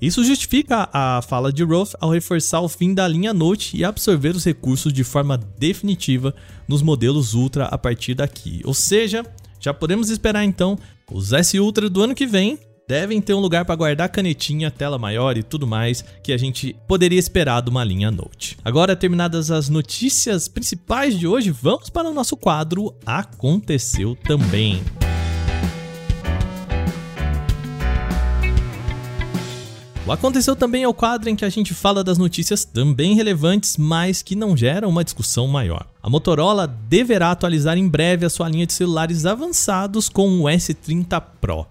Isso 0.00 0.24
justifica 0.24 0.88
a 0.92 1.20
fala 1.20 1.52
de 1.52 1.62
Roth 1.62 1.94
ao 2.00 2.10
reforçar 2.10 2.60
o 2.60 2.68
fim 2.68 2.94
da 2.94 3.06
linha 3.06 3.34
Note 3.34 3.76
e 3.76 3.84
absorver 3.84 4.34
os 4.34 4.44
recursos 4.44 4.92
de 4.92 5.04
forma 5.04 5.36
definitiva 5.58 6.34
nos 6.66 6.80
modelos 6.80 7.34
Ultra 7.34 7.66
a 7.66 7.76
partir 7.76 8.14
daqui. 8.14 8.62
Ou 8.64 8.72
seja, 8.72 9.26
já 9.60 9.74
podemos 9.74 10.08
esperar 10.08 10.42
então 10.44 10.78
os 11.12 11.34
S 11.34 11.58
Ultra 11.60 11.90
do 11.90 12.02
ano 12.02 12.14
que 12.14 12.26
vem 12.26 12.58
devem 12.90 13.20
ter 13.20 13.34
um 13.34 13.38
lugar 13.38 13.64
para 13.64 13.76
guardar 13.76 14.08
canetinha, 14.08 14.68
tela 14.68 14.98
maior 14.98 15.38
e 15.38 15.44
tudo 15.44 15.64
mais 15.64 16.04
que 16.24 16.32
a 16.32 16.36
gente 16.36 16.74
poderia 16.88 17.20
esperar 17.20 17.62
de 17.62 17.70
uma 17.70 17.84
linha 17.84 18.10
Note. 18.10 18.58
Agora, 18.64 18.96
terminadas 18.96 19.48
as 19.48 19.68
notícias 19.68 20.48
principais 20.48 21.16
de 21.16 21.24
hoje, 21.24 21.52
vamos 21.52 21.88
para 21.88 22.10
o 22.10 22.12
nosso 22.12 22.36
quadro 22.36 22.92
Aconteceu 23.06 24.16
também. 24.16 24.82
O 30.04 30.10
Aconteceu 30.10 30.56
também 30.56 30.82
é 30.82 30.88
o 30.88 30.92
quadro 30.92 31.30
em 31.30 31.36
que 31.36 31.44
a 31.44 31.48
gente 31.48 31.72
fala 31.72 32.02
das 32.02 32.18
notícias 32.18 32.64
também 32.64 33.14
relevantes, 33.14 33.76
mas 33.76 34.20
que 34.20 34.34
não 34.34 34.56
geram 34.56 34.88
uma 34.88 35.04
discussão 35.04 35.46
maior. 35.46 35.86
A 36.02 36.10
Motorola 36.10 36.66
deverá 36.66 37.30
atualizar 37.30 37.78
em 37.78 37.88
breve 37.88 38.26
a 38.26 38.30
sua 38.30 38.48
linha 38.48 38.66
de 38.66 38.72
celulares 38.72 39.26
avançados 39.26 40.08
com 40.08 40.40
o 40.40 40.44
S30 40.46 41.22
Pro. 41.40 41.68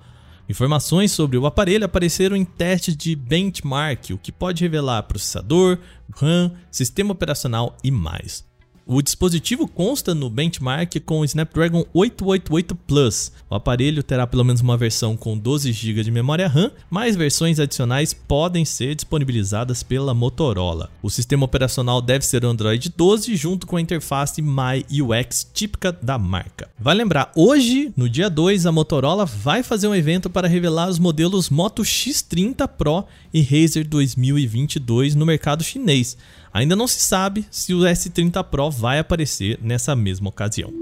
Informações 0.50 1.12
sobre 1.12 1.38
o 1.38 1.46
aparelho 1.46 1.86
apareceram 1.86 2.36
em 2.36 2.44
testes 2.44 2.98
de 2.98 3.16
benchmark, 3.16 4.10
o 4.10 4.18
que 4.18 4.32
pode 4.32 4.64
revelar 4.64 5.04
processador, 5.04 5.78
RAM, 6.16 6.52
sistema 6.72 7.12
operacional 7.12 7.78
e 7.84 7.92
mais. 7.92 8.49
O 8.92 9.04
dispositivo 9.04 9.68
consta 9.68 10.16
no 10.16 10.32
benchmark 10.32 11.00
com 11.06 11.20
o 11.20 11.24
Snapdragon 11.26 11.86
888 11.94 12.74
Plus. 12.74 13.32
O 13.48 13.54
aparelho 13.54 14.02
terá 14.02 14.26
pelo 14.26 14.44
menos 14.44 14.62
uma 14.62 14.76
versão 14.76 15.16
com 15.16 15.38
12 15.38 15.72
GB 15.72 16.02
de 16.02 16.10
memória 16.10 16.48
RAM, 16.48 16.72
mas 16.90 17.16
versões 17.16 17.60
adicionais 17.60 18.16
podem 18.16 18.66
ser 18.66 18.96
disponibilizadas 18.96 19.84
pela 19.84 20.16
Motorola. 20.16 20.90
O 21.04 21.10
sistema 21.12 21.46
operacional 21.46 22.02
deve 22.02 22.26
ser 22.26 22.44
Android 22.44 22.92
12 22.98 23.36
junto 23.36 23.68
com 23.68 23.78
a 23.78 23.82
interface 23.82 24.42
MyUX 24.42 25.48
típica 25.54 25.92
da 25.92 26.18
marca. 26.18 26.68
Vai 26.80 26.96
lembrar, 26.96 27.32
hoje, 27.36 27.94
no 27.96 28.10
dia 28.10 28.28
2, 28.28 28.66
a 28.66 28.72
Motorola 28.72 29.24
vai 29.24 29.62
fazer 29.62 29.88
um 29.88 29.94
evento 29.94 30.32
para 30.32 30.48
revelar 30.48 30.90
os 30.90 30.98
modelos 30.98 31.52
Moto 31.52 31.84
X30 31.84 32.68
Pro 32.68 33.06
e 33.32 33.44
Razer 33.44 33.88
2022 33.88 35.14
no 35.14 35.28
mercado 35.28 35.64
chinês. 35.64 36.18
Ainda 36.54 36.76
não 36.76 36.88
se 36.88 37.00
sabe 37.00 37.46
se 37.52 37.74
o 37.74 37.80
S30 37.80 38.44
Pro 38.44 38.72
vai 38.72 39.00
aparecer 39.00 39.60
nessa 39.62 39.96
mesma 39.96 40.30
ocasião. 40.30 40.74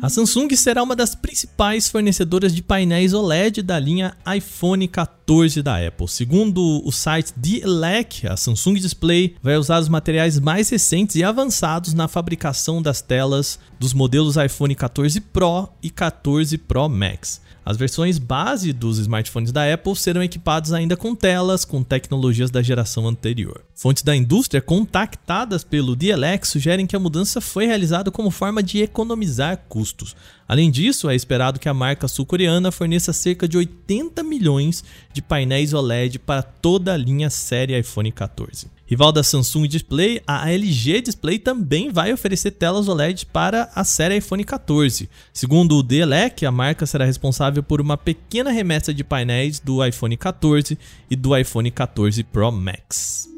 A 0.00 0.08
Samsung 0.10 0.54
será 0.54 0.82
uma 0.82 0.94
das 0.94 1.14
principais 1.14 1.88
fornecedoras 1.88 2.54
de 2.54 2.62
painéis 2.62 3.14
OLED 3.14 3.62
da 3.62 3.78
linha 3.78 4.14
iPhone 4.36 4.86
14 4.86 5.23
da 5.62 5.86
Apple. 5.86 6.06
Segundo 6.06 6.82
o 6.84 6.92
site 6.92 7.32
Elec, 7.62 8.26
a 8.26 8.36
Samsung 8.36 8.74
Display 8.74 9.36
vai 9.42 9.56
usar 9.56 9.80
os 9.80 9.88
materiais 9.88 10.38
mais 10.38 10.68
recentes 10.68 11.16
e 11.16 11.24
avançados 11.24 11.94
na 11.94 12.06
fabricação 12.06 12.82
das 12.82 13.00
telas 13.00 13.58
dos 13.80 13.94
modelos 13.94 14.36
iPhone 14.36 14.74
14 14.74 15.18
Pro 15.20 15.68
e 15.82 15.88
14 15.88 16.58
Pro 16.58 16.90
Max. 16.90 17.40
As 17.66 17.78
versões 17.78 18.18
base 18.18 18.74
dos 18.74 18.98
smartphones 18.98 19.50
da 19.50 19.72
Apple 19.72 19.96
serão 19.96 20.22
equipados 20.22 20.74
ainda 20.74 20.98
com 20.98 21.14
telas 21.14 21.64
com 21.64 21.82
tecnologias 21.82 22.50
da 22.50 22.60
geração 22.60 23.08
anterior. 23.08 23.64
Fontes 23.74 24.02
da 24.02 24.14
indústria 24.14 24.60
contactadas 24.60 25.64
pelo 25.64 25.96
DLX 25.96 26.48
sugerem 26.50 26.86
que 26.86 26.94
a 26.94 27.00
mudança 27.00 27.40
foi 27.40 27.64
realizada 27.64 28.10
como 28.10 28.30
forma 28.30 28.62
de 28.62 28.82
economizar 28.82 29.64
custos. 29.66 30.14
Além 30.46 30.70
disso, 30.70 31.08
é 31.08 31.14
esperado 31.14 31.58
que 31.58 31.68
a 31.68 31.72
marca 31.72 32.06
sul-coreana 32.06 32.70
forneça 32.70 33.14
cerca 33.14 33.48
de 33.48 33.56
80 33.56 34.22
milhões 34.22 34.84
de 35.14 35.22
painéis 35.22 35.72
OLED 35.72 36.18
para 36.18 36.42
toda 36.42 36.92
a 36.92 36.96
linha 36.96 37.30
série 37.30 37.78
iPhone 37.78 38.10
14. 38.10 38.66
Rival 38.84 39.12
da 39.12 39.22
Samsung 39.22 39.68
Display, 39.68 40.20
a 40.26 40.50
LG 40.50 41.00
Display 41.02 41.38
também 41.38 41.88
vai 41.90 42.12
oferecer 42.12 42.50
telas 42.50 42.88
OLED 42.88 43.26
para 43.26 43.70
a 43.74 43.84
série 43.84 44.16
iPhone 44.16 44.42
14. 44.42 45.08
Segundo 45.32 45.76
o 45.78 45.82
DLEC, 45.82 46.44
a 46.44 46.50
marca 46.50 46.84
será 46.84 47.04
responsável 47.04 47.62
por 47.62 47.80
uma 47.80 47.96
pequena 47.96 48.50
remessa 48.50 48.92
de 48.92 49.04
painéis 49.04 49.60
do 49.60 49.84
iPhone 49.86 50.16
14 50.16 50.76
e 51.08 51.14
do 51.14 51.34
iPhone 51.36 51.70
14 51.70 52.24
Pro 52.24 52.50
Max. 52.50 53.28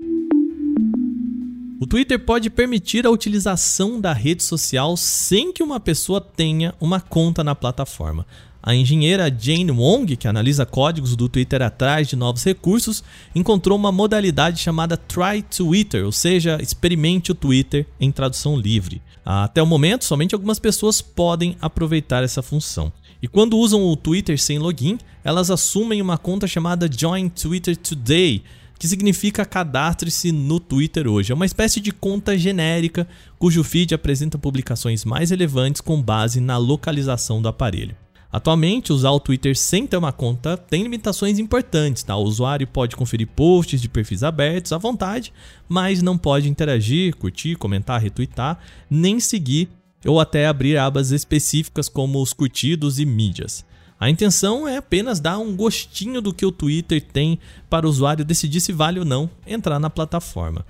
O 1.78 1.86
Twitter 1.86 2.18
pode 2.18 2.48
permitir 2.48 3.06
a 3.06 3.10
utilização 3.10 4.00
da 4.00 4.14
rede 4.14 4.42
social 4.42 4.96
sem 4.96 5.52
que 5.52 5.62
uma 5.62 5.78
pessoa 5.78 6.22
tenha 6.22 6.74
uma 6.80 7.02
conta 7.02 7.44
na 7.44 7.54
plataforma. 7.54 8.26
A 8.66 8.74
engenheira 8.74 9.30
Jane 9.30 9.70
Wong, 9.70 10.16
que 10.16 10.26
analisa 10.26 10.66
códigos 10.66 11.14
do 11.14 11.28
Twitter 11.28 11.62
atrás 11.62 12.08
de 12.08 12.16
novos 12.16 12.42
recursos, 12.42 13.00
encontrou 13.32 13.78
uma 13.78 13.92
modalidade 13.92 14.60
chamada 14.60 14.96
Try 14.96 15.40
Twitter, 15.42 16.04
ou 16.04 16.10
seja, 16.10 16.58
experimente 16.60 17.30
o 17.30 17.34
Twitter 17.36 17.86
em 18.00 18.10
tradução 18.10 18.58
livre. 18.58 19.00
Até 19.24 19.62
o 19.62 19.66
momento, 19.66 20.04
somente 20.04 20.34
algumas 20.34 20.58
pessoas 20.58 21.00
podem 21.00 21.56
aproveitar 21.60 22.24
essa 22.24 22.42
função. 22.42 22.92
E 23.22 23.28
quando 23.28 23.56
usam 23.56 23.84
o 23.84 23.94
Twitter 23.94 24.36
sem 24.36 24.58
login, 24.58 24.98
elas 25.22 25.48
assumem 25.48 26.02
uma 26.02 26.18
conta 26.18 26.48
chamada 26.48 26.90
Join 26.92 27.28
Twitter 27.28 27.76
Today, 27.76 28.42
que 28.80 28.88
significa 28.88 29.44
cadastre-se 29.44 30.32
no 30.32 30.58
Twitter 30.58 31.06
hoje. 31.06 31.30
É 31.30 31.36
uma 31.36 31.46
espécie 31.46 31.80
de 31.80 31.92
conta 31.92 32.36
genérica 32.36 33.06
cujo 33.38 33.62
feed 33.62 33.94
apresenta 33.94 34.36
publicações 34.36 35.04
mais 35.04 35.30
relevantes 35.30 35.80
com 35.80 36.02
base 36.02 36.40
na 36.40 36.56
localização 36.56 37.40
do 37.40 37.46
aparelho. 37.46 37.96
Atualmente, 38.36 38.92
usar 38.92 39.12
o 39.12 39.18
Twitter 39.18 39.56
sem 39.56 39.86
ter 39.86 39.96
uma 39.96 40.12
conta 40.12 40.58
tem 40.58 40.82
limitações 40.82 41.38
importantes. 41.38 42.02
Tá? 42.02 42.14
O 42.16 42.22
usuário 42.22 42.66
pode 42.66 42.94
conferir 42.94 43.26
posts 43.28 43.80
de 43.80 43.88
perfis 43.88 44.22
abertos 44.22 44.74
à 44.74 44.76
vontade, 44.76 45.32
mas 45.66 46.02
não 46.02 46.18
pode 46.18 46.46
interagir, 46.46 47.16
curtir, 47.16 47.56
comentar, 47.56 47.98
retweetar, 47.98 48.58
nem 48.90 49.18
seguir 49.18 49.70
ou 50.04 50.20
até 50.20 50.46
abrir 50.46 50.76
abas 50.76 51.12
específicas 51.12 51.88
como 51.88 52.20
os 52.20 52.34
curtidos 52.34 52.98
e 52.98 53.06
mídias. 53.06 53.64
A 53.98 54.10
intenção 54.10 54.68
é 54.68 54.76
apenas 54.76 55.18
dar 55.18 55.38
um 55.38 55.56
gostinho 55.56 56.20
do 56.20 56.34
que 56.34 56.44
o 56.44 56.52
Twitter 56.52 57.00
tem 57.00 57.38
para 57.70 57.86
o 57.86 57.88
usuário 57.88 58.22
decidir 58.22 58.60
se 58.60 58.70
vale 58.70 58.98
ou 58.98 59.06
não 59.06 59.30
entrar 59.46 59.80
na 59.80 59.88
plataforma. 59.88 60.62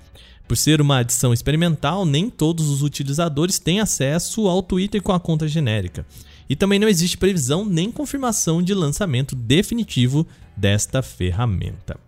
Por 0.47 0.55
ser 0.55 0.79
uma 0.79 0.99
adição 0.99 1.33
experimental, 1.33 2.05
nem 2.05 2.29
todos 2.29 2.69
os 2.69 2.81
utilizadores 2.81 3.59
têm 3.59 3.81
acesso 3.81 4.47
ao 4.47 4.63
Twitter 4.63 5.01
com 5.01 5.11
a 5.11 5.19
conta 5.19 5.49
genérica 5.49 6.05
e 6.49 6.55
também 6.55 6.79
não 6.79 6.87
existe 6.87 7.17
previsão 7.17 7.63
nem 7.63 7.91
confirmação 7.91 8.61
de 8.61 8.73
lançamento 8.73 9.35
definitivo 9.35 10.27
desta 10.55 11.01
ferramenta. 11.01 11.99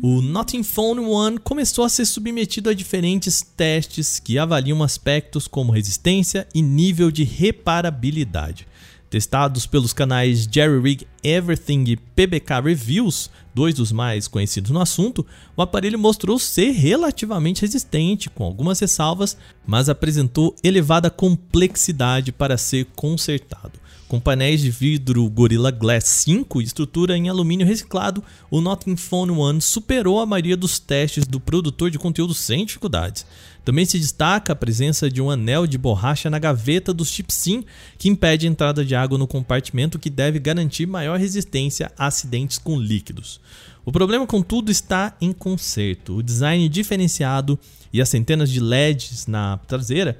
O 0.00 0.22
Nothing 0.22 0.62
Phone 0.62 1.00
One 1.00 1.38
começou 1.38 1.84
a 1.84 1.88
ser 1.88 2.04
submetido 2.06 2.70
a 2.70 2.74
diferentes 2.74 3.42
testes 3.42 4.20
que 4.20 4.38
avaliam 4.38 4.80
aspectos 4.80 5.48
como 5.48 5.72
resistência 5.72 6.46
e 6.54 6.62
nível 6.62 7.10
de 7.10 7.24
reparabilidade. 7.24 8.67
Testados 9.10 9.66
pelos 9.66 9.94
canais 9.94 10.46
Jerry 10.50 10.80
Rig 10.80 11.06
Everything 11.24 11.84
e 11.86 11.96
PBK 11.96 12.60
Reviews, 12.62 13.30
dois 13.54 13.74
dos 13.74 13.90
mais 13.90 14.28
conhecidos 14.28 14.70
no 14.70 14.80
assunto, 14.80 15.24
o 15.56 15.62
aparelho 15.62 15.98
mostrou 15.98 16.38
ser 16.38 16.72
relativamente 16.72 17.62
resistente, 17.62 18.28
com 18.28 18.44
algumas 18.44 18.78
ressalvas, 18.80 19.36
mas 19.66 19.88
apresentou 19.88 20.54
elevada 20.62 21.08
complexidade 21.08 22.32
para 22.32 22.58
ser 22.58 22.86
consertado. 22.94 23.77
Com 24.08 24.18
painéis 24.18 24.62
de 24.62 24.70
vidro 24.70 25.28
Gorilla 25.28 25.70
Glass 25.70 26.04
5 26.04 26.62
e 26.62 26.64
estrutura 26.64 27.14
em 27.14 27.28
alumínio 27.28 27.66
reciclado, 27.66 28.24
o 28.50 28.58
Nothing 28.58 28.96
Phone 28.96 29.32
One 29.32 29.60
superou 29.60 30.18
a 30.18 30.24
maioria 30.24 30.56
dos 30.56 30.78
testes 30.78 31.26
do 31.26 31.38
produtor 31.38 31.90
de 31.90 31.98
conteúdo 31.98 32.32
sem 32.32 32.64
dificuldades. 32.64 33.26
Também 33.66 33.84
se 33.84 33.98
destaca 33.98 34.54
a 34.54 34.56
presença 34.56 35.10
de 35.10 35.20
um 35.20 35.30
anel 35.30 35.66
de 35.66 35.76
borracha 35.76 36.30
na 36.30 36.38
gaveta 36.38 36.94
do 36.94 37.04
chip 37.04 37.30
SIM, 37.30 37.66
que 37.98 38.08
impede 38.08 38.46
a 38.46 38.50
entrada 38.50 38.82
de 38.82 38.94
água 38.94 39.18
no 39.18 39.26
compartimento, 39.26 39.98
que 39.98 40.08
deve 40.08 40.38
garantir 40.38 40.86
maior 40.86 41.18
resistência 41.18 41.92
a 41.98 42.06
acidentes 42.06 42.56
com 42.56 42.80
líquidos. 42.80 43.38
O 43.84 43.92
problema, 43.92 44.26
contudo, 44.26 44.70
está 44.70 45.14
em 45.20 45.34
conserto. 45.34 46.16
O 46.16 46.22
design 46.22 46.66
diferenciado 46.70 47.58
e 47.92 48.00
as 48.00 48.08
centenas 48.08 48.48
de 48.48 48.58
LEDs 48.58 49.26
na 49.26 49.58
traseira 49.58 50.18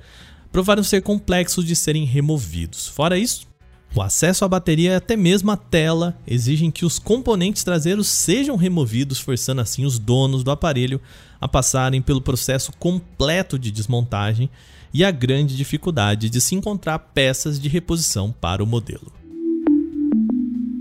provaram 0.53 0.83
ser 0.83 1.01
complexos 1.01 1.65
de 1.65 1.75
serem 1.75 2.05
removidos. 2.05 2.87
Fora 2.87 3.19
isso, 3.19 3.48
o 3.95 4.03
acesso 4.03 4.45
à 4.45 4.49
bateria 4.49 4.93
e 4.93 4.95
até 4.95 5.17
mesmo 5.17 5.51
a 5.51 5.57
tela 5.57 6.17
exigem 6.27 6.71
que 6.71 6.85
os 6.85 6.99
componentes 6.99 7.65
traseiros 7.65 8.07
sejam 8.07 8.55
removidos, 8.57 9.19
forçando 9.19 9.61
assim 9.61 9.85
os 9.85 9.99
donos 9.99 10.45
do 10.45 10.51
aparelho 10.51 11.01
a 11.41 11.49
passarem 11.49 12.03
pelo 12.03 12.21
processo 12.21 12.73
completo 12.79 13.59
de 13.59 13.71
desmontagem 13.71 14.51
e 14.93 15.05
a 15.05 15.11
grande 15.11 15.57
dificuldade 15.57 16.31
de 16.31 16.41
se 16.41 16.55
encontrar 16.55 16.99
peças 16.99 17.59
de 17.59 17.69
reposição 17.69 18.33
para 18.41 18.63
o 18.63 18.67
modelo. 18.67 19.13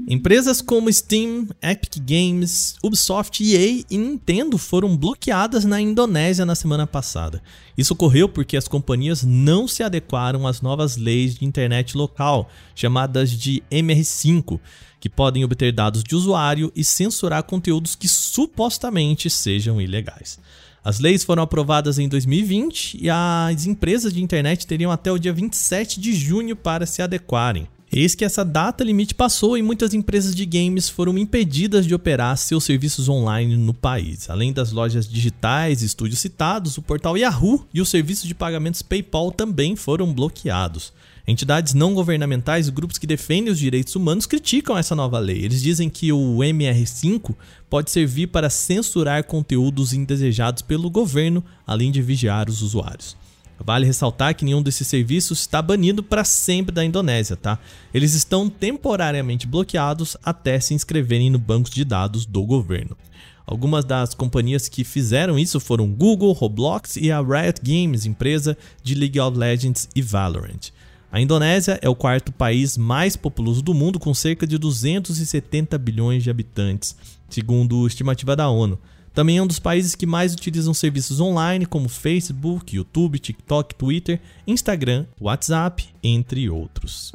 Empresas 0.09 0.61
como 0.61 0.91
Steam, 0.91 1.49
Epic 1.61 1.99
Games, 1.99 2.77
Ubisoft, 2.81 3.41
EA 3.41 3.83
e 3.91 3.97
Nintendo 3.97 4.57
foram 4.57 4.95
bloqueadas 4.95 5.65
na 5.65 5.81
Indonésia 5.81 6.45
na 6.45 6.55
semana 6.55 6.87
passada. 6.87 7.43
Isso 7.77 7.91
ocorreu 7.91 8.29
porque 8.29 8.55
as 8.55 8.69
companhias 8.69 9.25
não 9.25 9.67
se 9.67 9.83
adequaram 9.83 10.47
às 10.47 10.61
novas 10.61 10.95
leis 10.95 11.35
de 11.35 11.43
internet 11.43 11.97
local, 11.97 12.49
chamadas 12.73 13.29
de 13.31 13.61
MR5, 13.69 14.61
que 14.97 15.09
podem 15.09 15.43
obter 15.43 15.73
dados 15.73 16.05
de 16.05 16.15
usuário 16.15 16.71
e 16.73 16.85
censurar 16.85 17.43
conteúdos 17.43 17.93
que 17.93 18.07
supostamente 18.07 19.29
sejam 19.29 19.81
ilegais. 19.81 20.39
As 20.85 21.01
leis 21.01 21.25
foram 21.25 21.43
aprovadas 21.43 21.99
em 21.99 22.07
2020 22.07 22.97
e 23.01 23.09
as 23.09 23.65
empresas 23.65 24.13
de 24.13 24.23
internet 24.23 24.65
teriam 24.65 24.89
até 24.89 25.11
o 25.11 25.19
dia 25.19 25.33
27 25.33 25.99
de 25.99 26.13
junho 26.13 26.55
para 26.55 26.85
se 26.85 27.01
adequarem. 27.01 27.67
Eis 27.89 28.13
que 28.13 28.25
essa 28.25 28.43
data 28.43 28.83
limite 28.83 29.15
passou 29.15 29.57
e 29.57 29.61
muitas 29.61 29.93
empresas 29.93 30.35
de 30.35 30.45
games 30.45 30.89
foram 30.89 31.17
impedidas 31.17 31.85
de 31.85 31.95
operar 31.95 32.35
seus 32.37 32.65
serviços 32.65 33.07
online 33.07 33.55
no 33.55 33.73
país. 33.73 34.29
Além 34.29 34.51
das 34.51 34.73
lojas 34.73 35.07
digitais 35.07 35.81
e 35.81 35.85
estúdios 35.85 36.19
citados, 36.19 36.77
o 36.77 36.81
portal 36.81 37.17
Yahoo 37.17 37.65
e 37.73 37.79
o 37.79 37.85
serviço 37.85 38.27
de 38.27 38.35
pagamentos 38.35 38.81
PayPal 38.81 39.31
também 39.31 39.77
foram 39.77 40.13
bloqueados. 40.13 40.91
Entidades 41.25 41.73
não 41.73 41.93
governamentais 41.93 42.67
e 42.67 42.71
grupos 42.71 42.97
que 42.97 43.07
defendem 43.07 43.51
os 43.51 43.59
direitos 43.59 43.95
humanos 43.95 44.25
criticam 44.25 44.77
essa 44.77 44.95
nova 44.95 45.17
lei. 45.17 45.43
Eles 45.43 45.61
dizem 45.61 45.89
que 45.89 46.11
o 46.11 46.37
MR5 46.39 47.35
pode 47.69 47.89
servir 47.89 48.27
para 48.27 48.49
censurar 48.49 49.23
conteúdos 49.23 49.93
indesejados 49.93 50.61
pelo 50.61 50.89
governo, 50.89 51.43
além 51.65 51.91
de 51.91 52.01
vigiar 52.01 52.49
os 52.49 52.61
usuários. 52.61 53.15
Vale 53.67 53.85
ressaltar 53.85 54.33
que 54.33 54.45
nenhum 54.45 54.63
desses 54.63 54.87
serviços 54.87 55.41
está 55.41 55.61
banido 55.61 56.01
para 56.01 56.23
sempre 56.23 56.73
da 56.73 56.85
Indonésia, 56.85 57.35
tá? 57.35 57.59
Eles 57.93 58.13
estão 58.13 58.49
temporariamente 58.49 59.45
bloqueados 59.45 60.15
até 60.23 60.57
se 60.57 60.73
inscreverem 60.73 61.29
no 61.29 61.37
banco 61.37 61.69
de 61.69 61.83
dados 61.83 62.25
do 62.25 62.45
governo. 62.45 62.95
Algumas 63.45 63.83
das 63.83 64.13
companhias 64.13 64.69
que 64.69 64.85
fizeram 64.85 65.37
isso 65.37 65.59
foram 65.59 65.91
Google, 65.91 66.31
Roblox 66.31 66.95
e 66.95 67.11
a 67.11 67.19
Riot 67.19 67.59
Games, 67.61 68.05
empresa 68.05 68.57
de 68.81 68.95
League 68.95 69.19
of 69.19 69.37
Legends 69.37 69.89
e 69.93 70.01
Valorant. 70.01 70.71
A 71.11 71.19
Indonésia 71.19 71.77
é 71.81 71.89
o 71.89 71.95
quarto 71.95 72.31
país 72.31 72.77
mais 72.77 73.17
populoso 73.17 73.61
do 73.61 73.73
mundo, 73.73 73.99
com 73.99 74.13
cerca 74.13 74.47
de 74.47 74.57
270 74.57 75.77
bilhões 75.77 76.23
de 76.23 76.29
habitantes, 76.29 76.95
segundo 77.29 77.85
estimativa 77.85 78.33
da 78.33 78.47
ONU. 78.47 78.79
Também 79.17 79.39
é 79.39 79.41
um 79.41 79.47
dos 79.47 79.57
países 79.57 79.95
que 79.95 80.05
mais 80.05 80.31
utilizam 80.35 80.75
serviços 80.75 81.19
online, 81.19 81.65
como 81.65 81.89
Facebook, 81.89 82.75
YouTube, 82.75 83.17
TikTok, 83.17 83.73
Twitter, 83.73 84.21
Instagram, 84.45 85.07
WhatsApp, 85.19 85.89
entre 86.03 86.47
outros. 86.51 87.11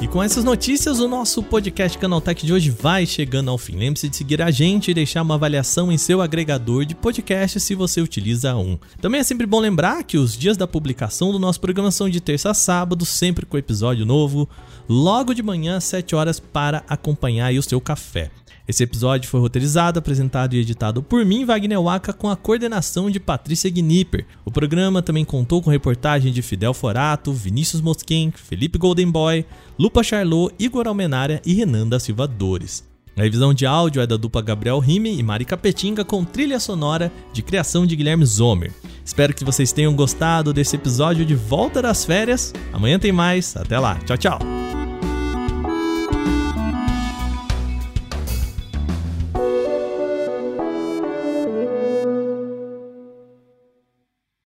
E 0.00 0.08
com 0.08 0.22
essas 0.22 0.42
notícias, 0.42 0.98
o 0.98 1.06
nosso 1.06 1.42
podcast 1.42 1.98
Canaltech 1.98 2.46
de 2.46 2.54
hoje 2.54 2.70
vai 2.70 3.04
chegando 3.04 3.50
ao 3.50 3.58
fim. 3.58 3.76
Lembre-se 3.76 4.08
de 4.08 4.16
seguir 4.16 4.40
a 4.40 4.50
gente 4.50 4.90
e 4.90 4.94
deixar 4.94 5.20
uma 5.20 5.34
avaliação 5.34 5.92
em 5.92 5.98
seu 5.98 6.22
agregador 6.22 6.86
de 6.86 6.94
podcast 6.94 7.60
se 7.60 7.74
você 7.74 8.00
utiliza 8.00 8.56
um. 8.56 8.78
Também 8.98 9.20
é 9.20 9.24
sempre 9.24 9.44
bom 9.46 9.60
lembrar 9.60 10.02
que 10.02 10.16
os 10.16 10.34
dias 10.34 10.56
da 10.56 10.66
publicação 10.66 11.32
do 11.32 11.38
nosso 11.38 11.60
programa 11.60 11.90
são 11.90 12.08
de 12.08 12.18
terça 12.18 12.50
a 12.50 12.54
sábado, 12.54 13.04
sempre 13.04 13.44
com 13.44 13.58
episódio 13.58 14.06
novo, 14.06 14.48
logo 14.88 15.34
de 15.34 15.42
manhã 15.42 15.76
às 15.76 15.84
7 15.84 16.16
horas 16.16 16.40
para 16.40 16.82
acompanhar 16.88 17.52
o 17.52 17.62
seu 17.62 17.78
café. 17.78 18.30
Esse 18.70 18.84
episódio 18.84 19.28
foi 19.28 19.40
roteirizado, 19.40 19.98
apresentado 19.98 20.54
e 20.54 20.60
editado 20.60 21.02
por 21.02 21.24
mim, 21.24 21.44
Wagner 21.44 21.82
Waka, 21.82 22.12
com 22.12 22.30
a 22.30 22.36
coordenação 22.36 23.10
de 23.10 23.18
Patrícia 23.18 23.68
Gnipper. 23.68 24.24
O 24.44 24.50
programa 24.52 25.02
também 25.02 25.24
contou 25.24 25.60
com 25.60 25.70
reportagem 25.70 26.32
de 26.32 26.40
Fidel 26.40 26.72
Forato, 26.72 27.32
Vinícius 27.32 27.82
Mosquen, 27.82 28.32
Felipe 28.32 28.78
Goldenboy, 28.78 29.44
Lupa 29.76 30.04
Charlot, 30.04 30.54
Igor 30.56 30.86
Almenária 30.86 31.42
e 31.44 31.52
Renan 31.52 31.88
da 31.88 31.98
Silva 31.98 32.28
Dores. 32.28 32.88
A 33.16 33.22
revisão 33.22 33.52
de 33.52 33.66
áudio 33.66 34.00
é 34.00 34.06
da 34.06 34.16
dupla 34.16 34.40
Gabriel 34.40 34.78
Rime 34.78 35.18
e 35.18 35.20
Mari 35.20 35.44
Capetinga 35.44 36.04
com 36.04 36.24
trilha 36.24 36.60
sonora 36.60 37.10
de 37.32 37.42
criação 37.42 37.84
de 37.84 37.96
Guilherme 37.96 38.24
Zomer. 38.24 38.70
Espero 39.04 39.34
que 39.34 39.44
vocês 39.44 39.72
tenham 39.72 39.96
gostado 39.96 40.52
desse 40.52 40.76
episódio 40.76 41.26
de 41.26 41.34
Volta 41.34 41.82
das 41.82 42.04
Férias. 42.04 42.52
Amanhã 42.72 43.00
tem 43.00 43.10
mais. 43.10 43.56
Até 43.56 43.80
lá. 43.80 43.96
Tchau, 44.06 44.16
tchau. 44.16 44.79